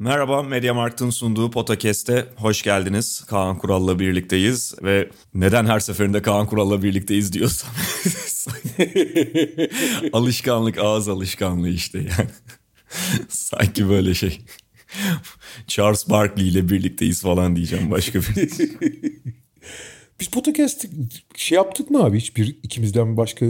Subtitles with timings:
[0.00, 3.24] Merhaba, Mediamarkt'ın sunduğu Potakest'e hoş geldiniz.
[3.28, 7.70] Kaan Kural'la birlikteyiz ve neden her seferinde Kaan Kural'la birlikteyiz diyorsam
[10.12, 12.30] alışkanlık, ağız alışkanlığı işte yani.
[13.28, 14.40] Sanki böyle şey.
[15.66, 18.52] Charles Barkley ile birlikteyiz falan diyeceğim başka bir.
[20.20, 20.86] Biz podcast
[21.36, 23.46] şey yaptık mı abi hiç bir ikimizden başka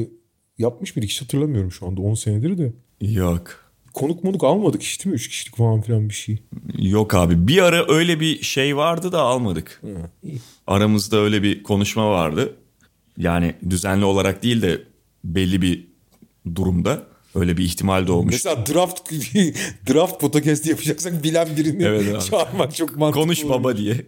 [0.59, 2.73] yapmış mıydık hiç hatırlamıyorum şu anda 10 senedir de.
[3.01, 3.68] Yok.
[3.95, 5.17] Konuk monuk almadık hiç değil mi?
[5.17, 6.39] 3 kişilik falan filan bir şey.
[6.79, 7.49] Yok abi.
[7.49, 9.83] Bir ara öyle bir şey vardı da almadık.
[10.67, 12.57] Aramızda öyle bir konuşma vardı.
[13.19, 14.83] Yani düzenli olarak değil de
[15.25, 15.87] belli bir
[16.55, 17.03] durumda
[17.35, 18.33] öyle bir ihtimal doğmuş.
[18.33, 19.13] Mesela draft
[19.93, 22.25] draft podcast yapacaksak bilen birini Evet abi.
[22.31, 23.51] çağırmak çok mantıklı Konuş olur.
[23.55, 24.07] baba diye.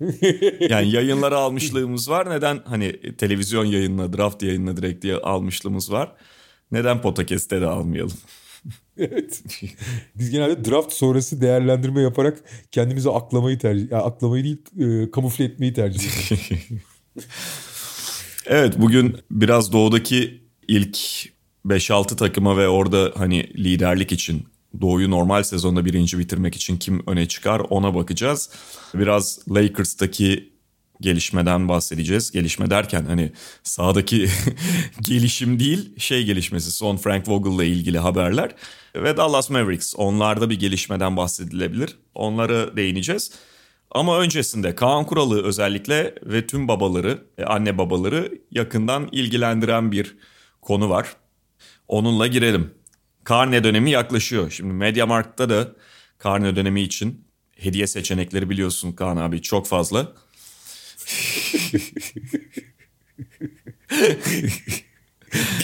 [0.70, 2.30] yani yayınlara almışlığımız var.
[2.30, 6.12] Neden hani televizyon yayınına, draft yayınına direkt diye almışlığımız var.
[6.72, 8.16] Neden podcast'te de almayalım?
[8.98, 9.42] Evet.
[10.14, 12.38] Biz genelde draft sonrası değerlendirme yaparak
[12.70, 16.68] kendimizi aklamayı tercih yani aklamayı değil e, kamufle etmeyi tercih ediyoruz.
[18.46, 20.98] Evet bugün biraz doğudaki ilk
[21.66, 24.46] 5-6 takıma ve orada hani liderlik için
[24.80, 28.50] Doğu'yu normal sezonda birinci bitirmek için kim öne çıkar ona bakacağız.
[28.94, 30.51] Biraz Lakers'taki
[31.02, 32.30] gelişmeden bahsedeceğiz.
[32.30, 34.28] Gelişme derken hani sahadaki
[35.00, 38.54] gelişim değil şey gelişmesi son Frank Vogel'la ilgili haberler.
[38.94, 41.96] Ve Dallas Mavericks onlarda bir gelişmeden bahsedilebilir.
[42.14, 43.32] Onlara değineceğiz.
[43.90, 50.16] Ama öncesinde Kaan Kural'ı özellikle ve tüm babaları, e, anne babaları yakından ilgilendiren bir
[50.62, 51.16] konu var.
[51.88, 52.74] Onunla girelim.
[53.24, 54.50] Karne dönemi yaklaşıyor.
[54.50, 55.68] Şimdi Mediamarkt'ta da
[56.18, 57.24] karne dönemi için
[57.56, 60.12] hediye seçenekleri biliyorsun Kaan abi çok fazla.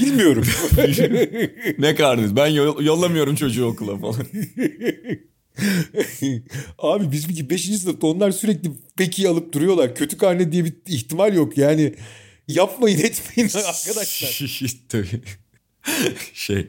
[0.00, 0.44] Bilmiyorum.
[1.78, 2.36] ne karnınız?
[2.36, 4.26] Ben yol- yollamıyorum çocuğu okula falan.
[6.78, 7.62] Abi biz 5.
[7.64, 9.94] sınıfta onlar sürekli peki alıp duruyorlar.
[9.94, 11.94] Kötü karne diye bir ihtimal yok yani.
[12.48, 14.28] Yapmayın etmeyin arkadaşlar.
[14.88, 15.20] Tabii.
[16.34, 16.66] şey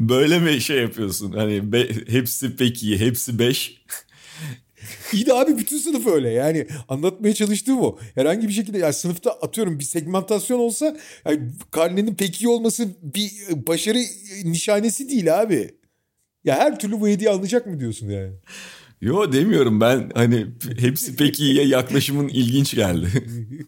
[0.00, 1.32] böyle mi şey yapıyorsun?
[1.32, 3.82] Hani be- hepsi peki, hepsi beş.
[5.12, 7.98] İyi de abi bütün sınıf öyle yani anlatmaya çalıştığım o.
[8.14, 11.40] Herhangi bir şekilde yani sınıfta atıyorum bir segmentasyon olsa yani
[11.70, 13.32] karnenin pek iyi olması bir
[13.66, 13.98] başarı
[14.44, 15.74] nişanesi değil abi.
[16.44, 18.32] Ya her türlü bu hediye alınacak mı diyorsun yani?
[19.00, 20.46] Yo demiyorum ben hani
[20.78, 23.08] hepsi pek iyiye yaklaşımın ilginç geldi.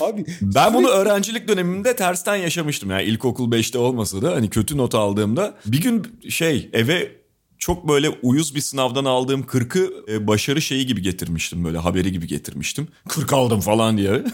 [0.00, 2.90] Abi Ben bunu öğrencilik dönemimde tersten yaşamıştım.
[2.90, 7.17] Yani ilkokul 5'te olmasa da hani kötü not aldığımda bir gün şey eve
[7.58, 12.26] çok böyle uyuz bir sınavdan aldığım 40'ı e, başarı şeyi gibi getirmiştim böyle haberi gibi
[12.26, 12.88] getirmiştim.
[13.08, 14.24] 40 aldım falan diye.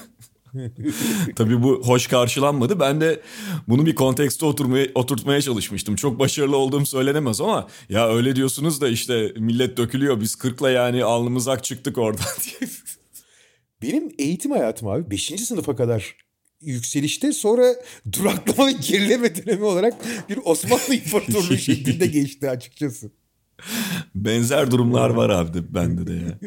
[1.36, 2.80] Tabii bu hoş karşılanmadı.
[2.80, 3.20] Ben de
[3.68, 5.96] bunu bir kontekste oturmaya, oturtmaya çalışmıştım.
[5.96, 10.20] Çok başarılı olduğum söylenemez ama ya öyle diyorsunuz da işte millet dökülüyor.
[10.20, 12.24] Biz 40'la yani alnımız ak çıktık oradan
[12.60, 12.70] diye.
[13.82, 15.22] benim eğitim hayatım abi 5.
[15.26, 16.16] sınıfa kadar
[16.64, 17.74] yükselişte sonra
[18.12, 19.94] duraklama ve gerileme dönemi olarak
[20.28, 23.10] bir Osmanlı İmparatorluğu şeklinde geçti açıkçası.
[24.14, 26.38] Benzer durumlar var abi de, bende de ya.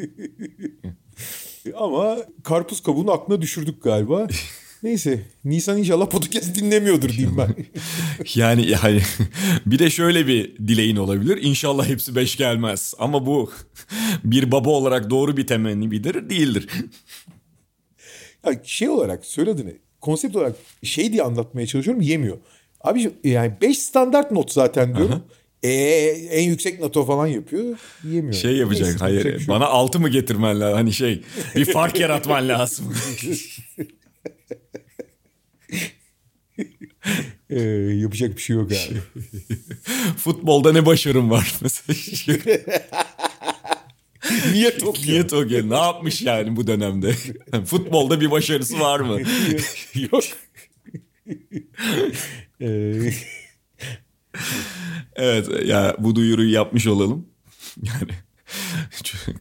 [1.78, 4.28] Ama karpuz kabuğunu aklına düşürdük galiba.
[4.82, 7.54] Neyse Nisan inşallah podcast dinlemiyordur diyeyim ben.
[8.34, 9.02] Yani yani
[9.66, 11.38] bir de şöyle bir dileğin olabilir.
[11.42, 12.94] İnşallah hepsi beş gelmez.
[12.98, 13.52] Ama bu
[14.24, 16.30] bir baba olarak doğru bir temenni midir?
[16.30, 16.68] Değildir.
[18.46, 22.36] Ya şey olarak söyle adını konsept olarak şey diye anlatmaya çalışıyorum yemiyor.
[22.80, 25.22] Abi yani 5 standart not zaten diyorum.
[25.62, 25.70] Ee,
[26.30, 27.78] en yüksek notu falan yapıyor.
[28.04, 28.34] Yemiyor.
[28.34, 28.86] Şey yapacak.
[28.86, 29.60] Neyse, hayır yapacak şey yok.
[29.60, 30.76] bana altı mı getirmen lazım?
[30.76, 31.22] Hani şey
[31.56, 32.94] bir fark yaratman lazım.
[37.50, 37.60] Ee,
[37.94, 39.22] yapacak bir şey yok abi.
[40.16, 42.38] Futbolda ne başarım var mesela.
[44.52, 45.12] Niye Tokyo?
[45.12, 45.70] Niye Tokyo?
[45.70, 47.12] Ne yapmış yani bu dönemde?
[47.64, 49.20] Futbolda bir başarısı var mı?
[50.12, 50.24] yok.
[55.16, 57.26] Evet ya bu duyuruyu yapmış olalım.
[57.82, 58.12] Yani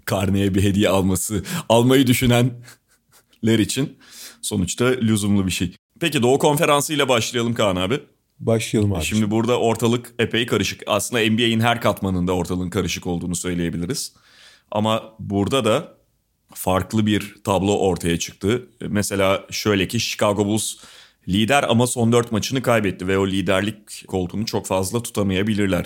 [0.06, 3.98] karneye bir hediye alması, almayı düşünenler için
[4.42, 5.76] sonuçta lüzumlu bir şey.
[6.00, 8.00] Peki Doğu Konferansı ile başlayalım Kaan abi.
[8.40, 9.04] başlayalım abi.
[9.04, 10.84] Şimdi burada ortalık epey karışık.
[10.88, 14.14] Aslında NBA'in her katmanında ortalığın karışık olduğunu söyleyebiliriz.
[14.72, 15.98] Ama burada da
[16.54, 18.68] farklı bir tablo ortaya çıktı.
[18.82, 20.76] Mesela şöyle ki Chicago Bulls
[21.28, 25.86] lider ama son 4 maçını kaybetti ve o liderlik koltuğunu çok fazla tutamayabilirler.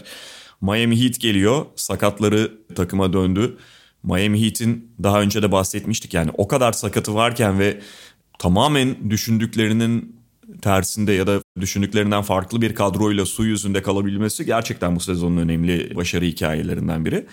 [0.62, 1.66] Miami Heat geliyor.
[1.76, 3.58] Sakatları takıma döndü.
[4.04, 7.80] Miami Heat'in daha önce de bahsetmiştik yani o kadar sakatı varken ve
[8.40, 10.22] tamamen düşündüklerinin
[10.62, 16.26] tersinde ya da düşündüklerinden farklı bir kadroyla su yüzünde kalabilmesi gerçekten bu sezonun önemli başarı
[16.26, 17.28] hikayelerinden biri.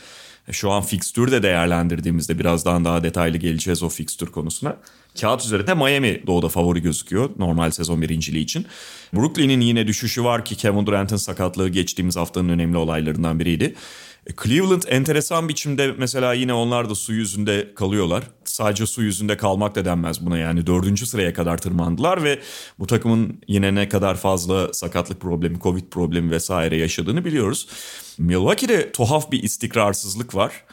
[0.53, 4.77] Şu an fikstür de değerlendirdiğimizde birazdan daha detaylı geleceğiz o fikstür konusuna.
[5.21, 8.67] Kağıt üzerinde Miami doğuda favori gözüküyor normal sezon birinciliği için.
[9.15, 13.75] Brooklyn'in yine düşüşü var ki Kevin Durant'ın sakatlığı geçtiğimiz haftanın önemli olaylarından biriydi.
[14.29, 18.25] E, Cleveland enteresan biçimde mesela yine onlar da su yüzünde kalıyorlar.
[18.45, 22.41] Sadece su yüzünde kalmak da denmez buna yani dördüncü sıraya kadar tırmandılar ve
[22.79, 27.69] bu takımın yine ne kadar fazla sakatlık problemi, covid problemi vesaire yaşadığını biliyoruz.
[28.19, 30.65] Milwaukee'de tuhaf bir istikrarsızlık var.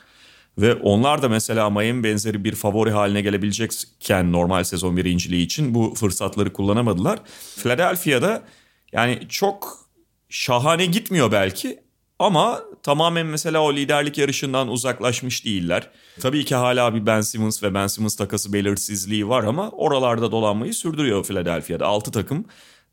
[0.57, 5.93] Ve onlar da mesela Miami benzeri bir favori haline gelebilecekken normal sezon birinciliği için bu
[5.95, 7.19] fırsatları kullanamadılar.
[7.57, 8.43] Philadelphia'da
[8.91, 9.85] yani çok
[10.29, 11.84] şahane gitmiyor belki
[12.19, 15.89] ama tamamen mesela o liderlik yarışından uzaklaşmış değiller.
[16.19, 20.73] Tabii ki hala bir Ben Simmons ve Ben Simmons takası belirsizliği var ama oralarda dolanmayı
[20.73, 21.85] sürdürüyor Philadelphia'da.
[21.85, 22.45] 6 takım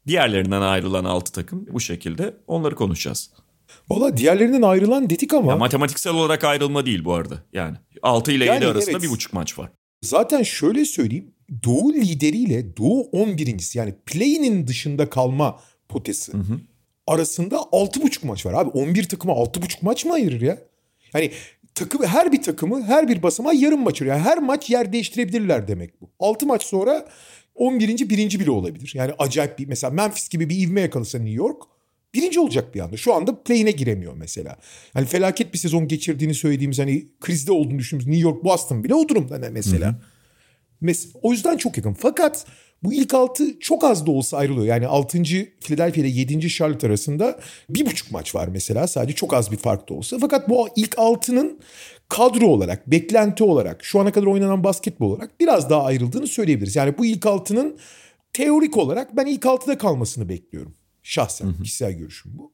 [0.07, 3.31] diğerlerinden ayrılan 6 takım bu şekilde onları konuşacağız.
[3.89, 5.53] Valla diğerlerinden ayrılan dedik ama.
[5.53, 7.43] Ya matematiksel olarak ayrılma değil bu arada.
[7.53, 9.03] Yani 6 ile 7 yani arasında evet.
[9.03, 9.71] bir buçuk maç var.
[10.03, 11.35] Zaten şöyle söyleyeyim.
[11.65, 16.61] Doğu lideriyle Doğu 11.si yani play'inin dışında kalma potesi hı hı.
[17.07, 18.71] Arasında 6,5 maç var abi.
[18.71, 20.59] 11 takıma 6,5 maç mı ayırır ya?
[21.15, 21.31] Yani
[21.75, 26.01] takım her bir takımı her bir basamağa yarım maç Yani her maç yer değiştirebilirler demek
[26.01, 26.11] bu.
[26.19, 27.09] 6 maç sonra
[27.55, 28.11] 11.
[28.11, 28.93] birinci bile olabilir.
[28.95, 31.63] Yani acayip bir mesela Memphis gibi bir ivme yakalasa New York
[32.15, 32.97] birinci olacak bir anda.
[32.97, 34.57] Şu anda play'ine giremiyor mesela.
[34.93, 39.09] Hani felaket bir sezon geçirdiğini söylediğimiz hani krizde olduğunu düşündüğümüz New York Boston bile o
[39.09, 39.87] durumda ne mesela.
[39.87, 40.03] Hı hı.
[40.81, 41.93] Mes o yüzden çok yakın.
[41.93, 42.47] Fakat
[42.83, 44.67] bu ilk altı çok az da olsa ayrılıyor.
[44.67, 45.23] Yani 6.
[45.61, 46.51] Philadelphia ile 7.
[46.51, 48.87] Charlotte arasında bir buçuk maç var mesela.
[48.87, 50.19] Sadece çok az bir fark da olsa.
[50.21, 51.61] Fakat bu ilk altının
[52.09, 56.77] kadro olarak, beklenti olarak, şu ana kadar oynanan basketbol olarak biraz daha ayrıldığını söyleyebiliriz.
[56.77, 57.79] Yani bu ilk altının
[58.33, 60.75] teorik olarak ben ilk altıda kalmasını bekliyorum.
[61.03, 61.63] Şahsen hı hı.
[61.63, 62.53] kişisel görüşüm bu.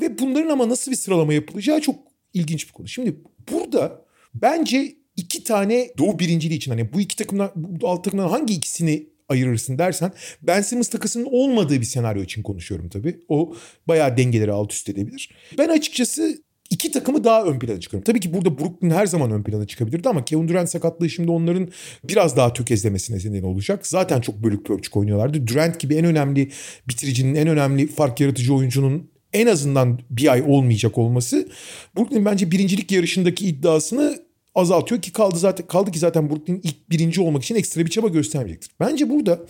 [0.00, 1.96] Ve bunların ama nasıl bir sıralama yapılacağı çok
[2.34, 2.88] ilginç bir konu.
[2.88, 3.16] Şimdi
[3.52, 4.04] burada
[4.34, 9.11] bence iki tane Doğu birinciliği için hani bu iki takımdan bu alt takımdan hangi ikisini
[9.32, 10.12] ayırırsın dersen
[10.42, 13.20] Ben Simmons takısının olmadığı bir senaryo için konuşuyorum tabii.
[13.28, 13.54] O
[13.88, 15.30] bayağı dengeleri alt üst edebilir.
[15.58, 18.04] Ben açıkçası iki takımı daha ön plana çıkarıyorum.
[18.04, 21.68] Tabii ki burada Brooklyn her zaman ön plana çıkabilirdi ama Kevin Durant sakatlığı şimdi onların
[22.04, 23.86] biraz daha tökezlemesine neden olacak.
[23.86, 25.46] Zaten çok bölük pörçük oynuyorlardı.
[25.46, 26.50] Durant gibi en önemli
[26.88, 31.48] bitiricinin, en önemli fark yaratıcı oyuncunun en azından bir ay olmayacak olması
[31.96, 34.21] Brooklyn bence birincilik yarışındaki iddiasını
[34.54, 38.08] azaltıyor ki kaldı zaten kaldı ki zaten Brooklyn ilk birinci olmak için ekstra bir çaba
[38.08, 38.70] göstermeyecektir.
[38.80, 39.40] Bence burada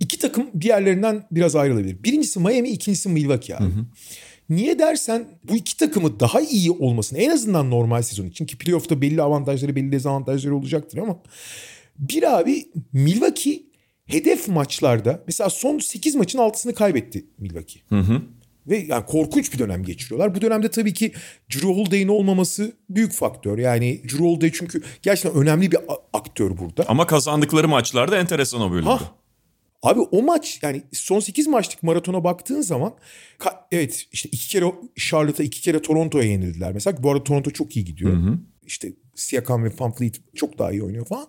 [0.00, 2.04] iki takım diğerlerinden biraz ayrılabilir.
[2.04, 3.64] Birincisi Miami, ikincisi Milwaukee abi.
[3.64, 3.84] Hı hı.
[4.50, 9.00] Niye dersen bu iki takımı daha iyi olmasını en azından normal sezon için ki playoff'ta
[9.00, 11.18] belli avantajları belli dezavantajları olacaktır ama
[11.98, 13.62] bir abi Milwaukee
[14.06, 17.80] hedef maçlarda mesela son 8 maçın 6'sını kaybetti Milwaukee.
[17.88, 18.22] Hı hı.
[18.68, 20.34] Ve yani korkunç bir dönem geçiriyorlar.
[20.34, 21.12] Bu dönemde tabii ki
[21.54, 23.58] Drew Holiday'in olmaması büyük faktör.
[23.58, 25.78] Yani Drew Holiday çünkü gerçekten önemli bir
[26.12, 26.84] aktör burada.
[26.88, 28.90] Ama kazandıkları maçlarda enteresan o bölümde.
[29.82, 32.94] Abi o maç yani son 8 maçlık maratona baktığın zaman
[33.72, 34.64] evet işte iki kere
[34.96, 36.72] Charlotte'a iki kere Toronto'ya yenildiler.
[36.72, 38.12] Mesela bu arada Toronto çok iyi gidiyor.
[38.12, 38.38] Hı hı.
[38.66, 39.94] İşte Siakam ve Van
[40.34, 41.28] çok daha iyi oynuyor falan.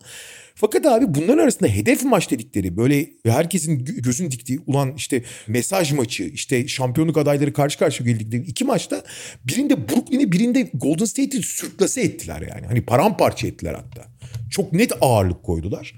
[0.55, 6.23] Fakat abi bunların arasında hedef maç dedikleri böyle herkesin gözün diktiği ulan işte mesaj maçı
[6.23, 9.03] işte şampiyonluk adayları karşı karşıya geldikleri iki maçta
[9.43, 12.67] birinde Brooklyn'i birinde Golden State'i sürklase ettiler yani.
[12.67, 14.19] Hani paramparça ettiler hatta.
[14.49, 15.93] Çok net ağırlık koydular.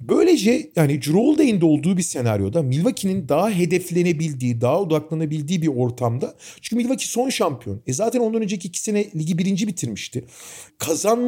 [0.00, 6.34] Böylece yani Drew olduğu bir senaryoda Milwaukee'nin daha hedeflenebildiği, daha odaklanabildiği bir ortamda.
[6.60, 7.82] Çünkü Milwaukee son şampiyon.
[7.86, 10.24] E zaten ondan önceki iki sene ligi birinci bitirmişti.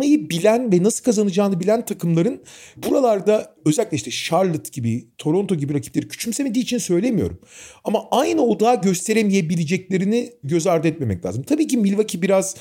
[0.00, 2.42] Kazanmayı bilen ve nasıl kazanacağını bilen takımların
[2.76, 7.40] buralarda özellikle işte Charlotte gibi, Toronto gibi rakipleri küçümsemediği için söylemiyorum.
[7.84, 11.42] Ama aynı odağı gösteremeyebileceklerini göz ardı etmemek lazım.
[11.42, 12.56] Tabii ki Milwaukee biraz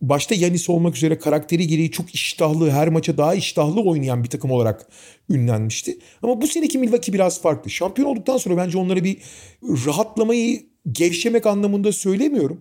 [0.00, 4.50] başta Yanis olmak üzere karakteri gereği çok iştahlı, her maça daha iştahlı oynayan bir takım
[4.50, 4.86] olarak
[5.30, 5.98] ünlenmişti.
[6.22, 7.70] Ama bu seneki Milwaukee biraz farklı.
[7.70, 9.16] Şampiyon olduktan sonra bence onlara bir
[9.62, 12.60] rahatlamayı gevşemek anlamında söylemiyorum.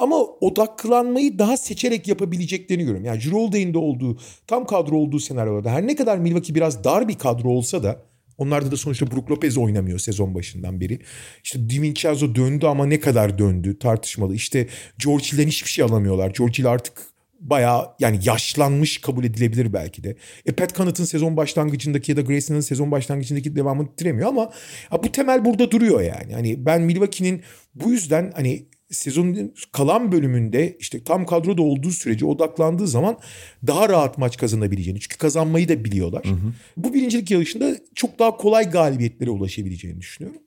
[0.00, 3.04] Ama odaklanmayı daha seçerek yapabileceklerini görüyorum.
[3.04, 7.48] Yani Drew olduğu, tam kadro olduğu senaryolarda her ne kadar Milwaukee biraz dar bir kadro
[7.48, 8.04] olsa da
[8.38, 10.98] Onlarda da sonuçta Brook Lopez oynamıyor sezon başından beri.
[11.44, 14.34] İşte DiVincenzo döndü ama ne kadar döndü tartışmalı.
[14.34, 16.30] İşte George Hill'den hiçbir şey alamıyorlar.
[16.30, 17.02] George Hill artık
[17.40, 20.16] bayağı yani yaşlanmış kabul edilebilir belki de.
[20.46, 24.52] E Pat Connaughton sezon başlangıcındaki ya da Grayson'ın sezon başlangıcındaki devamını bitiremiyor ama
[24.92, 26.34] bu temel burada duruyor yani.
[26.34, 27.42] Hani ben Milwaukee'nin
[27.74, 33.18] bu yüzden hani sezonun kalan bölümünde işte tam kadroda olduğu sürece odaklandığı zaman
[33.66, 35.00] daha rahat maç kazanabileceğini.
[35.00, 36.24] Çünkü kazanmayı da biliyorlar.
[36.24, 36.52] Hı hı.
[36.76, 40.40] Bu birincilik yarışında çok daha kolay galibiyetlere ulaşabileceğini düşünüyorum.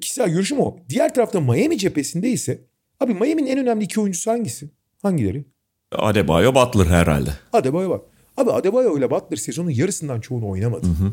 [0.00, 0.76] Kişisel görüşüm o.
[0.88, 2.60] Diğer tarafta Miami cephesinde ise
[3.00, 4.70] abi Miami'nin en önemli iki oyuncusu hangisi?
[5.02, 5.44] Hangileri?
[5.92, 7.30] Adebayo Butler herhalde.
[7.52, 8.00] Adebayo var.
[8.36, 10.86] Abi Adebayo ile Butler sezonun yarısından çoğunu oynamadı.
[10.86, 11.12] Hı hı.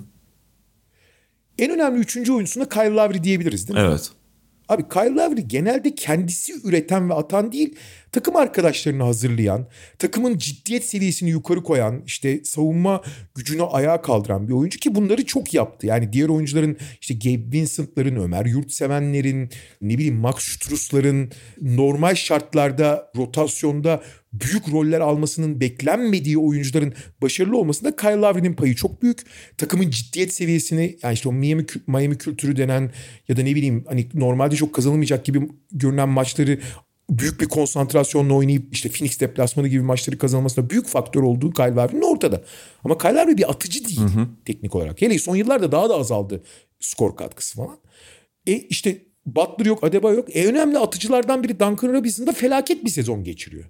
[1.59, 3.85] En önemli üçüncü oyuncusuna Kyle Lowry diyebiliriz değil mi?
[3.89, 4.11] Evet.
[4.69, 7.75] Abi Kyle Lowry genelde kendisi üreten ve atan değil,
[8.11, 9.67] takım arkadaşlarını hazırlayan,
[9.99, 13.01] takımın ciddiyet seviyesini yukarı koyan, işte savunma
[13.35, 15.87] gücünü ayağa kaldıran bir oyuncu ki bunları çok yaptı.
[15.87, 19.49] Yani diğer oyuncuların işte Gabe Vincent'ların, Ömer Yurtsevenlerin,
[19.81, 21.31] ne bileyim Max Strus'ların
[21.61, 24.01] normal şartlarda rotasyonda
[24.41, 29.21] büyük roller almasının beklenmediği oyuncuların başarılı olmasında Kyle Lowry'nin payı çok büyük.
[29.57, 32.91] Takımın ciddiyet seviyesini yani işte o Miami, Miami kültürü denen
[33.27, 36.59] ya da ne bileyim hani normalde çok kazanılmayacak gibi görünen maçları
[37.09, 42.01] büyük bir konsantrasyonla oynayıp işte Phoenix deplasmanı gibi maçları kazanmasında büyük faktör olduğu Kyle Lowry'nin
[42.01, 42.43] ortada.
[42.83, 44.27] Ama Kyle Lowry bir atıcı değil hı hı.
[44.45, 45.01] teknik olarak.
[45.01, 46.43] Hele son yıllarda daha da azaldı
[46.79, 47.77] skor katkısı falan.
[48.47, 50.35] E işte Butler yok, Adebayo yok.
[50.35, 53.65] E önemli atıcılardan biri Duncan Robinson da felaket bir sezon geçiriyor.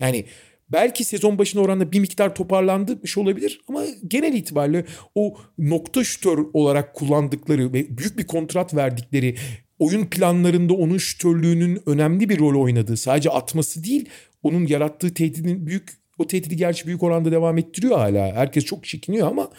[0.00, 0.24] Yani
[0.68, 4.84] belki sezon başına oranla bir miktar toparlanmış olabilir ama genel itibariyle
[5.14, 9.36] o nokta şütör olarak kullandıkları ve büyük bir kontrat verdikleri
[9.78, 14.08] oyun planlarında onun şütörlüğünün önemli bir rol oynadığı sadece atması değil
[14.42, 18.32] onun yarattığı tehdidin büyük o tehdidi gerçi büyük oranda devam ettiriyor hala.
[18.34, 19.50] Herkes çok çekiniyor ama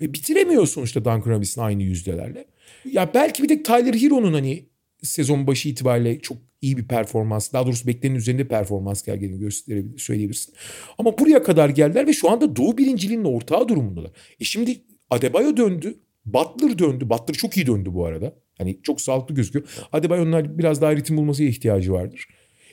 [0.00, 2.44] e, bitiremiyor sonuçta Duncan Robinson aynı yüzdelerle.
[2.84, 4.66] Ya belki bir de Tyler Hero'nun hani
[5.02, 10.54] sezon başı itibariyle çok iyi bir performans, daha doğrusu beklenenin üzerinde performans geldiğini gösterebilir, söyleyebilirsin.
[10.98, 14.10] Ama buraya kadar geldiler ve şu anda Doğu birinciliğinin ortağı durumundalar.
[14.40, 14.80] E şimdi
[15.10, 15.94] Adebayo döndü,
[16.24, 17.10] Butler döndü.
[17.10, 18.34] Butler çok iyi döndü bu arada.
[18.58, 19.68] Hani çok sağlıklı gözüküyor.
[19.92, 22.28] Adebayo'nun biraz daha ritim bulmasına ihtiyacı vardır.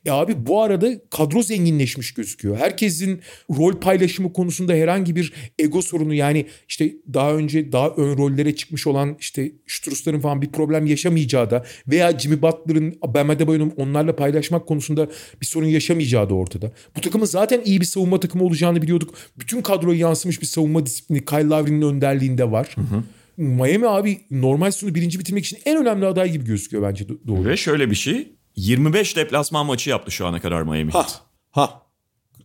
[0.06, 2.58] E abi bu arada kadro zenginleşmiş gözüküyor.
[2.58, 3.22] Herkesin
[3.58, 8.88] rol paylaşımı konusunda herhangi bir ego sorunu yani işte daha önce daha ön rollere çıkmış
[8.88, 14.68] olan işte Strus'ların falan bir problem yaşamayacağı da veya Jimmy Butler'ın Bam Adebayo'nun onlarla paylaşmak
[14.68, 15.08] konusunda
[15.42, 16.72] bir sorun yaşamayacağı da ortada.
[16.98, 19.16] Bu takımın zaten iyi bir savunma takımı olacağını biliyorduk.
[19.40, 22.70] Bütün kadroya yansımış bir savunma disiplini Kyle Lowry'nin önderliğinde var.
[22.76, 23.04] Hı hı.
[23.38, 27.46] Miami abi normal sonu birinci bitirmek için en önemli aday gibi gözüküyor bence doğru.
[27.46, 31.08] Ve şöyle bir şey 25 deplasman maçı yaptı şu ana kadar Miami Ha.
[31.52, 31.82] Ha.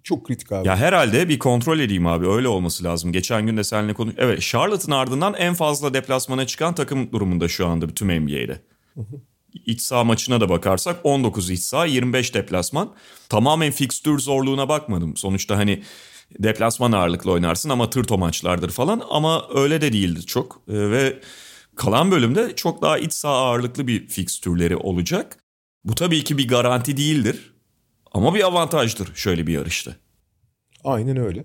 [0.03, 0.69] Çok kritik abi.
[0.69, 3.13] Ya herhalde bir kontrol edeyim abi öyle olması lazım.
[3.13, 4.15] Geçen gün de seninle konuş.
[4.19, 8.63] Evet Charlotte'ın ardından en fazla deplasmana çıkan takım durumunda şu anda tüm NBA'de.
[9.67, 12.93] İç saha maçına da bakarsak 19 iç saha 25 deplasman.
[13.29, 15.17] Tamamen fikstür zorluğuna bakmadım.
[15.17, 15.83] Sonuçta hani
[16.39, 20.63] deplasman ağırlıklı oynarsın ama tırto maçlardır falan ama öyle de değildi çok.
[20.69, 21.21] Ee, ve
[21.77, 25.44] kalan bölümde çok daha iç saha ağırlıklı bir fikstürleri olacak.
[25.85, 27.55] Bu tabii ki bir garanti değildir
[28.13, 29.97] ama bir avantajdır şöyle bir yarışta.
[30.85, 31.45] Aynen öyle.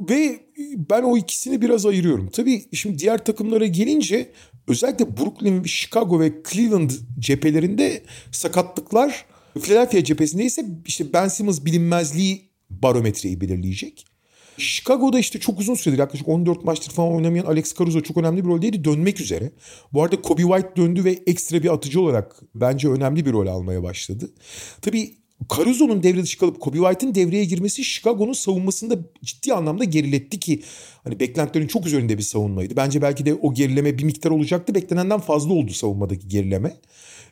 [0.00, 0.40] Ve
[0.76, 2.30] ben o ikisini biraz ayırıyorum.
[2.30, 4.32] Tabii şimdi diğer takımlara gelince
[4.68, 9.26] özellikle Brooklyn, Chicago ve Cleveland cephelerinde sakatlıklar
[9.60, 14.06] Philadelphia cephesinde ise işte Ben Simmons bilinmezliği barometreyi belirleyecek.
[14.58, 18.48] Chicago'da işte çok uzun süredir yaklaşık 14 maçtır falan oynamayan Alex Caruso çok önemli bir
[18.48, 18.84] roldeydi.
[18.84, 19.50] Dönmek üzere.
[19.92, 23.82] Bu arada Kobe White döndü ve ekstra bir atıcı olarak bence önemli bir rol almaya
[23.82, 24.30] başladı.
[24.82, 25.14] Tabii
[25.56, 30.62] Caruso'nun devre dışı kalıp Kobe White'ın devreye girmesi Chicago'nun savunmasında ciddi anlamda geriletti ki
[31.04, 32.76] hani beklentilerin çok üzerinde bir savunmaydı.
[32.76, 34.74] Bence belki de o gerileme bir miktar olacaktı.
[34.74, 36.76] Beklenenden fazla oldu savunmadaki gerileme.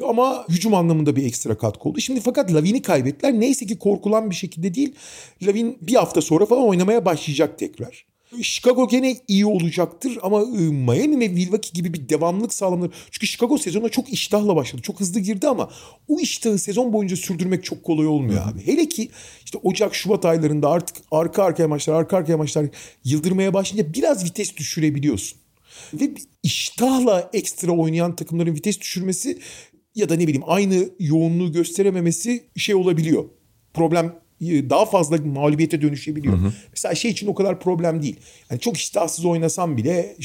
[0.08, 2.00] Ama hücum anlamında bir ekstra katkı oldu.
[2.00, 3.32] Şimdi fakat Lavin'i kaybettiler.
[3.32, 4.94] Neyse ki korkulan bir şekilde değil.
[5.42, 8.12] Lavin bir hafta sonra falan oynamaya başlayacak tekrar.
[8.42, 12.90] Chicago gene iyi olacaktır ama ıı, Miami ve Milwaukee gibi bir devamlılık sağlamaları.
[13.10, 14.82] Çünkü Chicago sezona çok iştahla başladı.
[14.82, 15.70] Çok hızlı girdi ama
[16.08, 18.66] o iştahı sezon boyunca sürdürmek çok kolay olmuyor abi.
[18.66, 19.08] Hele ki
[19.44, 22.66] işte Ocak, Şubat aylarında artık arka arkaya maçlar, arka arkaya maçlar
[23.04, 25.38] yıldırmaya başlayınca biraz vites düşürebiliyorsun.
[25.94, 26.10] Ve
[26.42, 29.38] iştahla ekstra oynayan takımların vites düşürmesi
[29.94, 33.24] ya da ne bileyim aynı yoğunluğu gösterememesi şey olabiliyor.
[33.74, 36.38] Problem e, daha fazla mağlubiyete dönüşebiliyor.
[36.38, 36.52] Hı hı.
[36.70, 38.16] Mesela şey için o kadar problem değil.
[38.50, 40.16] Yani çok iştahsız oynasam bile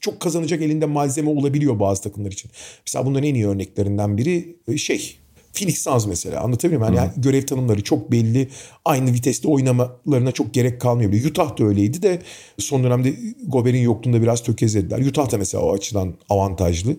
[0.00, 2.50] çok kazanacak elinde malzeme olabiliyor bazı takımlar için.
[2.86, 5.18] Mesela bunların en iyi örneklerinden biri e, şey
[5.58, 6.94] Phoenix Suns mesela anlatabiliyor muyum?
[6.94, 8.48] Yani görev tanımları çok belli.
[8.84, 11.12] Aynı viteste oynamalarına çok gerek kalmıyor.
[11.12, 12.22] Utah da öyleydi de
[12.58, 13.14] son dönemde
[13.46, 14.98] Gober'in yokluğunda biraz tökezlediler.
[14.98, 16.96] Utah da mesela o açıdan avantajlı.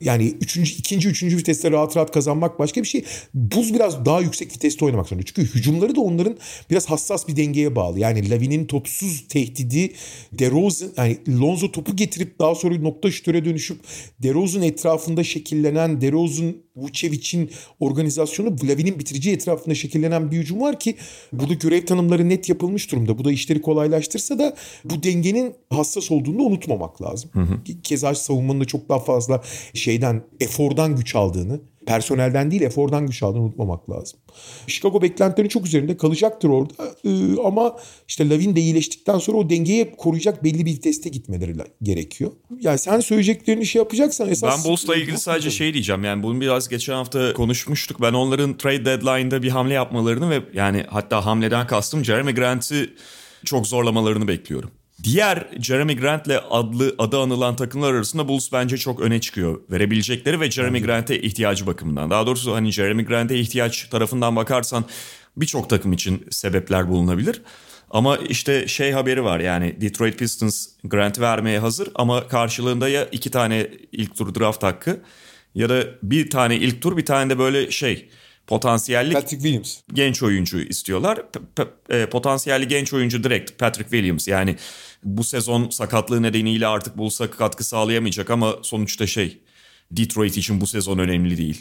[0.00, 3.04] Yani üçüncü, ikinci, üçüncü viteste rahat rahat kazanmak başka bir şey.
[3.34, 5.26] Buz biraz daha yüksek viteste oynamak zorunda.
[5.26, 6.36] Çünkü hücumları da onların
[6.70, 7.98] biraz hassas bir dengeye bağlı.
[7.98, 9.92] Yani Lavin'in topsuz tehdidi
[10.32, 13.80] DeRozan yani Lonzo topu getirip daha sonra nokta şütöre dönüşüp
[14.22, 17.50] DeRozan etrafında şekillenen DeRozan Vucevic'in
[17.80, 18.01] organizasyonu
[18.68, 20.96] Lavin'in bitirici etrafında şekillenen bir hücum var ki
[21.32, 23.18] burada görev tanımları net yapılmış durumda.
[23.18, 27.30] Bu da işleri kolaylaştırsa da bu dengenin hassas olduğunu unutmamak lazım.
[27.32, 27.82] Hı hı.
[27.82, 29.42] Keza savunmanın da çok daha fazla
[29.74, 34.20] şeyden, efordan güç aldığını, personelden değil efordan güç aldığını unutmamak lazım.
[34.66, 36.72] Chicago beklentilerin çok üzerinde kalacaktır orada
[37.04, 37.76] ee, ama
[38.08, 42.30] işte Lavin de iyileştikten sonra o dengeyi koruyacak belli bir teste gitmeleri gerekiyor.
[42.60, 44.64] Yani sen söyleyeceklerini şey yapacaksan esas...
[44.64, 48.02] Ben Bulls'la ilgili sadece şey diyeceğim yani bunu biraz geçen hafta konuşmuştuk.
[48.02, 52.90] Ben onların trade deadline'da bir hamle yapmalarını ve yani hatta hamleden kastım Jeremy Grant'i
[53.44, 54.70] çok zorlamalarını bekliyorum.
[55.02, 59.60] Diğer Jeremy Grant'le adlı adı anılan takımlar arasında Bulls bence çok öne çıkıyor.
[59.70, 62.10] Verebilecekleri ve Jeremy Grant'e ihtiyacı bakımından.
[62.10, 64.84] Daha doğrusu hani Jeremy Grant'e ihtiyaç tarafından bakarsan
[65.36, 67.42] birçok takım için sebepler bulunabilir.
[67.90, 73.30] Ama işte şey haberi var yani Detroit Pistons Grant vermeye hazır ama karşılığında ya iki
[73.30, 75.00] tane ilk tur draft hakkı
[75.54, 78.08] ya da bir tane ilk tur bir tane de böyle şey
[78.46, 79.80] potansiyelli Patrick Williams.
[79.92, 81.18] genç oyuncu istiyorlar.
[81.32, 84.28] P- p- e, potansiyelli genç oyuncu direkt Patrick Williams.
[84.28, 84.56] Yani
[85.02, 89.38] bu sezon sakatlığı nedeniyle artık Bulls'a katkı sağlayamayacak ama sonuçta şey
[89.90, 91.60] Detroit için bu sezon önemli değil.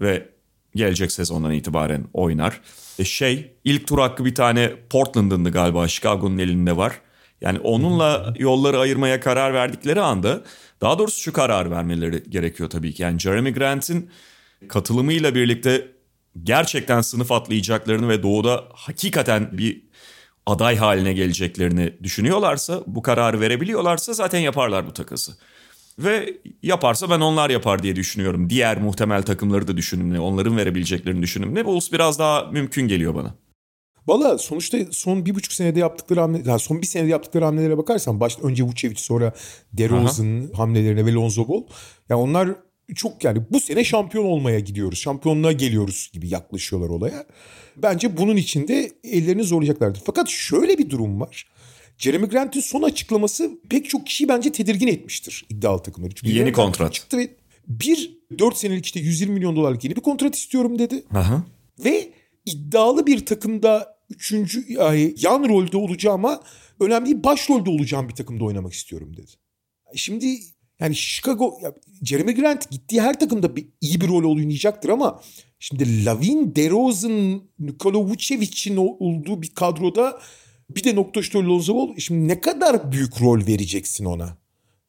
[0.00, 0.28] Ve
[0.74, 2.60] gelecek sezondan itibaren oynar.
[2.98, 7.00] E şey ilk tur hakkı bir tane Portland'ındı galiba Chicago'nun elinde var.
[7.40, 10.44] Yani onunla yolları ayırmaya karar verdikleri anda
[10.80, 13.02] daha doğrusu şu karar vermeleri gerekiyor tabii ki.
[13.02, 14.10] Yani Jeremy Grant'in
[14.68, 15.88] katılımıyla birlikte
[16.42, 19.82] gerçekten sınıf atlayacaklarını ve doğuda hakikaten bir
[20.46, 25.32] aday haline geleceklerini düşünüyorlarsa, bu kararı verebiliyorlarsa zaten yaparlar bu takası.
[25.98, 28.50] Ve yaparsa ben onlar yapar diye düşünüyorum.
[28.50, 31.64] Diğer muhtemel takımları da düşünümle, onların verebileceklerini düşünümle.
[31.64, 33.34] Bulls biraz daha mümkün geliyor bana.
[34.06, 38.20] Valla sonuçta son bir buçuk senede yaptıkları hamle, yani son bir senede yaptıkları hamlelere bakarsan
[38.20, 39.32] başta önce Vucevic sonra
[39.72, 41.62] DeRozan hamlelerine ve Lonzo Ball.
[42.08, 42.48] Yani onlar
[42.94, 44.98] çok yani bu sene şampiyon olmaya gidiyoruz.
[44.98, 47.26] Şampiyonluğa geliyoruz gibi yaklaşıyorlar olaya.
[47.76, 50.02] Bence bunun için de ellerini zorlayacaklardır.
[50.06, 51.46] Fakat şöyle bir durum var.
[51.98, 56.14] Jeremy Grant'in son açıklaması pek çok kişiyi bence tedirgin etmiştir iddialı takımları.
[56.14, 56.94] Çünkü yeni kontrat.
[56.94, 57.30] Çıktı ve
[57.68, 61.04] bir 4 senelik işte 120 milyon dolarlık yeni bir kontrat istiyorum dedi.
[61.14, 61.44] Aha.
[61.84, 62.12] Ve
[62.46, 66.40] iddialı bir takımda üçüncü yani yan rolde olacağıma
[66.80, 69.30] önemli başrolde olacağım bir takımda oynamak istiyorum dedi.
[69.94, 70.38] Şimdi
[70.80, 75.20] yani Chicago ya Jeremy Grant gittiği her takımda bir, iyi bir rol oynayacaktır ama
[75.58, 80.20] şimdi Lavin, DeRozan, Nikola Vucevic'in olduğu bir kadroda
[80.70, 81.94] bir de nokta şutör Lonzo.
[81.98, 84.38] Şimdi ne kadar büyük rol vereceksin ona?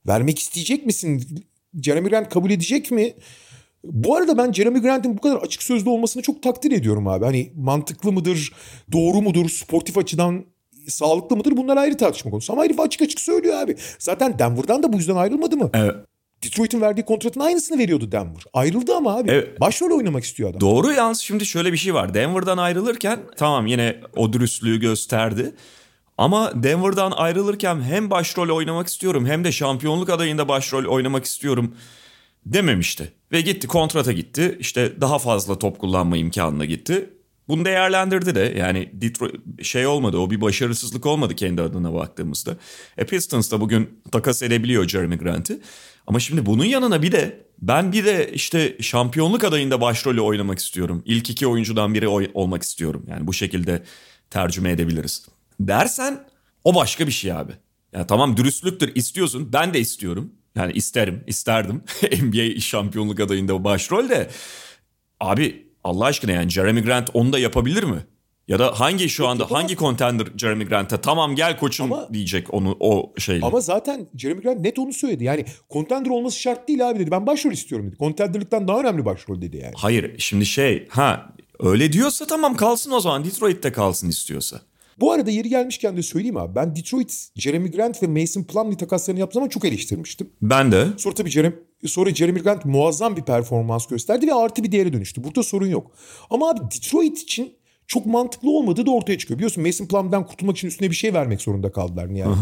[0.07, 1.23] Vermek isteyecek misin?
[1.81, 3.13] Jeremy Grant kabul edecek mi?
[3.83, 7.25] Bu arada ben Jeremy Grant'in bu kadar açık sözlü olmasını çok takdir ediyorum abi.
[7.25, 8.53] Hani mantıklı mıdır,
[8.91, 10.45] doğru mudur, sportif açıdan
[10.87, 12.53] sağlıklı mıdır bunlar ayrı tartışma konusu.
[12.53, 13.75] Ama herif açık açık söylüyor abi.
[13.99, 15.69] Zaten Denver'dan da bu yüzden ayrılmadı mı?
[15.73, 15.95] Evet.
[16.43, 18.43] Detroit'in verdiği kontratın aynısını veriyordu Denver.
[18.53, 19.31] Ayrıldı ama abi.
[19.31, 19.61] Evet.
[19.61, 20.61] Başrol oynamak istiyor adam.
[20.61, 22.13] Doğru yalnız şimdi şöyle bir şey var.
[22.13, 25.55] Denver'dan ayrılırken tamam yine o dürüstlüğü gösterdi.
[26.17, 31.75] Ama Denver'dan ayrılırken hem başrol oynamak istiyorum hem de şampiyonluk adayında başrol oynamak istiyorum
[32.45, 33.13] dememişti.
[33.31, 34.57] Ve gitti kontrata gitti.
[34.59, 37.09] İşte daha fazla top kullanma imkanına gitti.
[37.47, 42.57] Bunu değerlendirdi de yani Detroit şey olmadı o bir başarısızlık olmadı kendi adına baktığımızda.
[42.97, 45.59] E Pistons da bugün takas edebiliyor Jeremy Grant'i.
[46.07, 51.03] Ama şimdi bunun yanına bir de ben bir de işte şampiyonluk adayında başrolü oynamak istiyorum.
[51.05, 53.05] İlk iki oyuncudan biri oy- olmak istiyorum.
[53.07, 53.83] Yani bu şekilde
[54.29, 55.25] tercüme edebiliriz.
[55.59, 56.27] Dersen
[56.63, 57.51] o başka bir şey abi.
[57.93, 60.31] Yani tamam dürüstlüktür istiyorsun ben de istiyorum.
[60.55, 61.83] Yani isterim isterdim
[62.21, 64.29] NBA şampiyonluk adayında başrol de.
[65.19, 68.05] Abi Allah aşkına yani Jeremy Grant onu da yapabilir mi?
[68.47, 72.77] Ya da hangi şu anda hangi contender Jeremy Grant'a tamam gel koçum ama, diyecek onu
[72.79, 73.45] o şeyle.
[73.45, 75.23] Ama zaten Jeremy Grant net onu söyledi.
[75.23, 77.11] Yani contender olması şart değil abi dedi.
[77.11, 77.97] Ben başrol istiyorum dedi.
[77.97, 79.73] Contender'lıktan daha önemli başrol dedi yani.
[79.75, 84.61] Hayır şimdi şey ha öyle diyorsa tamam kalsın o zaman Detroit'te kalsın istiyorsa.
[84.97, 86.55] Bu arada yeri gelmişken de söyleyeyim abi.
[86.55, 90.29] Ben Detroit, Jeremy Grant ve Mason Plumlee takaslarını yaptığım zaman çok eleştirmiştim.
[90.41, 90.87] Ben de.
[90.97, 91.55] Sonra tabii Jeremy,
[91.85, 95.23] sonra Jeremy Grant muazzam bir performans gösterdi ve artı bir değere dönüştü.
[95.23, 95.91] Burada sorun yok.
[96.29, 97.53] Ama abi Detroit için
[97.87, 99.37] çok mantıklı olmadığı da ortaya çıkıyor.
[99.37, 102.35] Biliyorsun Mason Plum'dan kurtulmak için üstüne bir şey vermek zorunda kaldılar yani.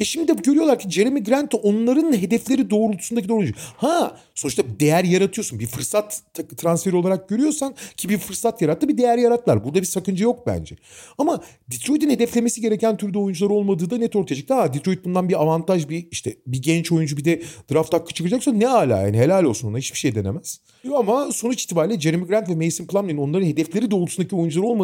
[0.00, 3.54] E şimdi de görüyorlar ki Jeremy Grant onların hedefleri doğrultusundaki doğru oyuncu.
[3.76, 5.58] Ha sonuçta değer yaratıyorsun.
[5.58, 6.22] Bir fırsat
[6.56, 9.64] transferi olarak görüyorsan ki bir fırsat yarattı bir değer yarattılar.
[9.64, 10.76] Burada bir sakınca yok bence.
[11.18, 14.54] Ama Detroit'in hedeflemesi gereken türde oyuncular olmadığı da net ortaya çıktı.
[14.54, 18.52] Ha Detroit bundan bir avantaj bir işte bir genç oyuncu bir de draft hakkı çıkacaksa
[18.52, 20.60] ne ala yani helal olsun ona hiçbir şey denemez.
[20.96, 24.83] Ama sonuç itibariyle Jeremy Grant ve Mason Plumlee'nin onların hedefleri doğrultusundaki oyuncular olmadığı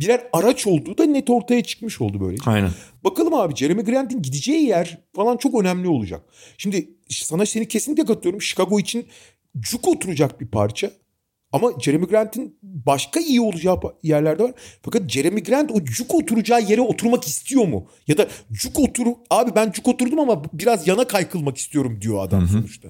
[0.00, 2.50] birer araç olduğu da net ortaya çıkmış oldu böylece.
[2.50, 2.70] Aynen.
[3.04, 6.22] Bakalım abi Jeremy Grant'in gideceği yer falan çok önemli olacak.
[6.58, 8.42] Şimdi sana seni kesinlikle katılıyorum.
[8.42, 9.06] Chicago için
[9.60, 10.90] cuk oturacak bir parça.
[11.52, 14.52] Ama Jeremy Grant'in başka iyi olacağı yerlerde var.
[14.82, 17.86] Fakat Jeremy Grant o cuk oturacağı yere oturmak istiyor mu?
[18.08, 22.48] Ya da cuk otur abi ben cuk oturdum ama biraz yana kaykılmak istiyorum diyor adam
[22.48, 22.88] sonuçta.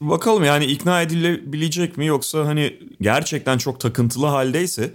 [0.00, 4.90] Bakalım yani ikna edilebilecek mi yoksa hani gerçekten çok takıntılı haldeyse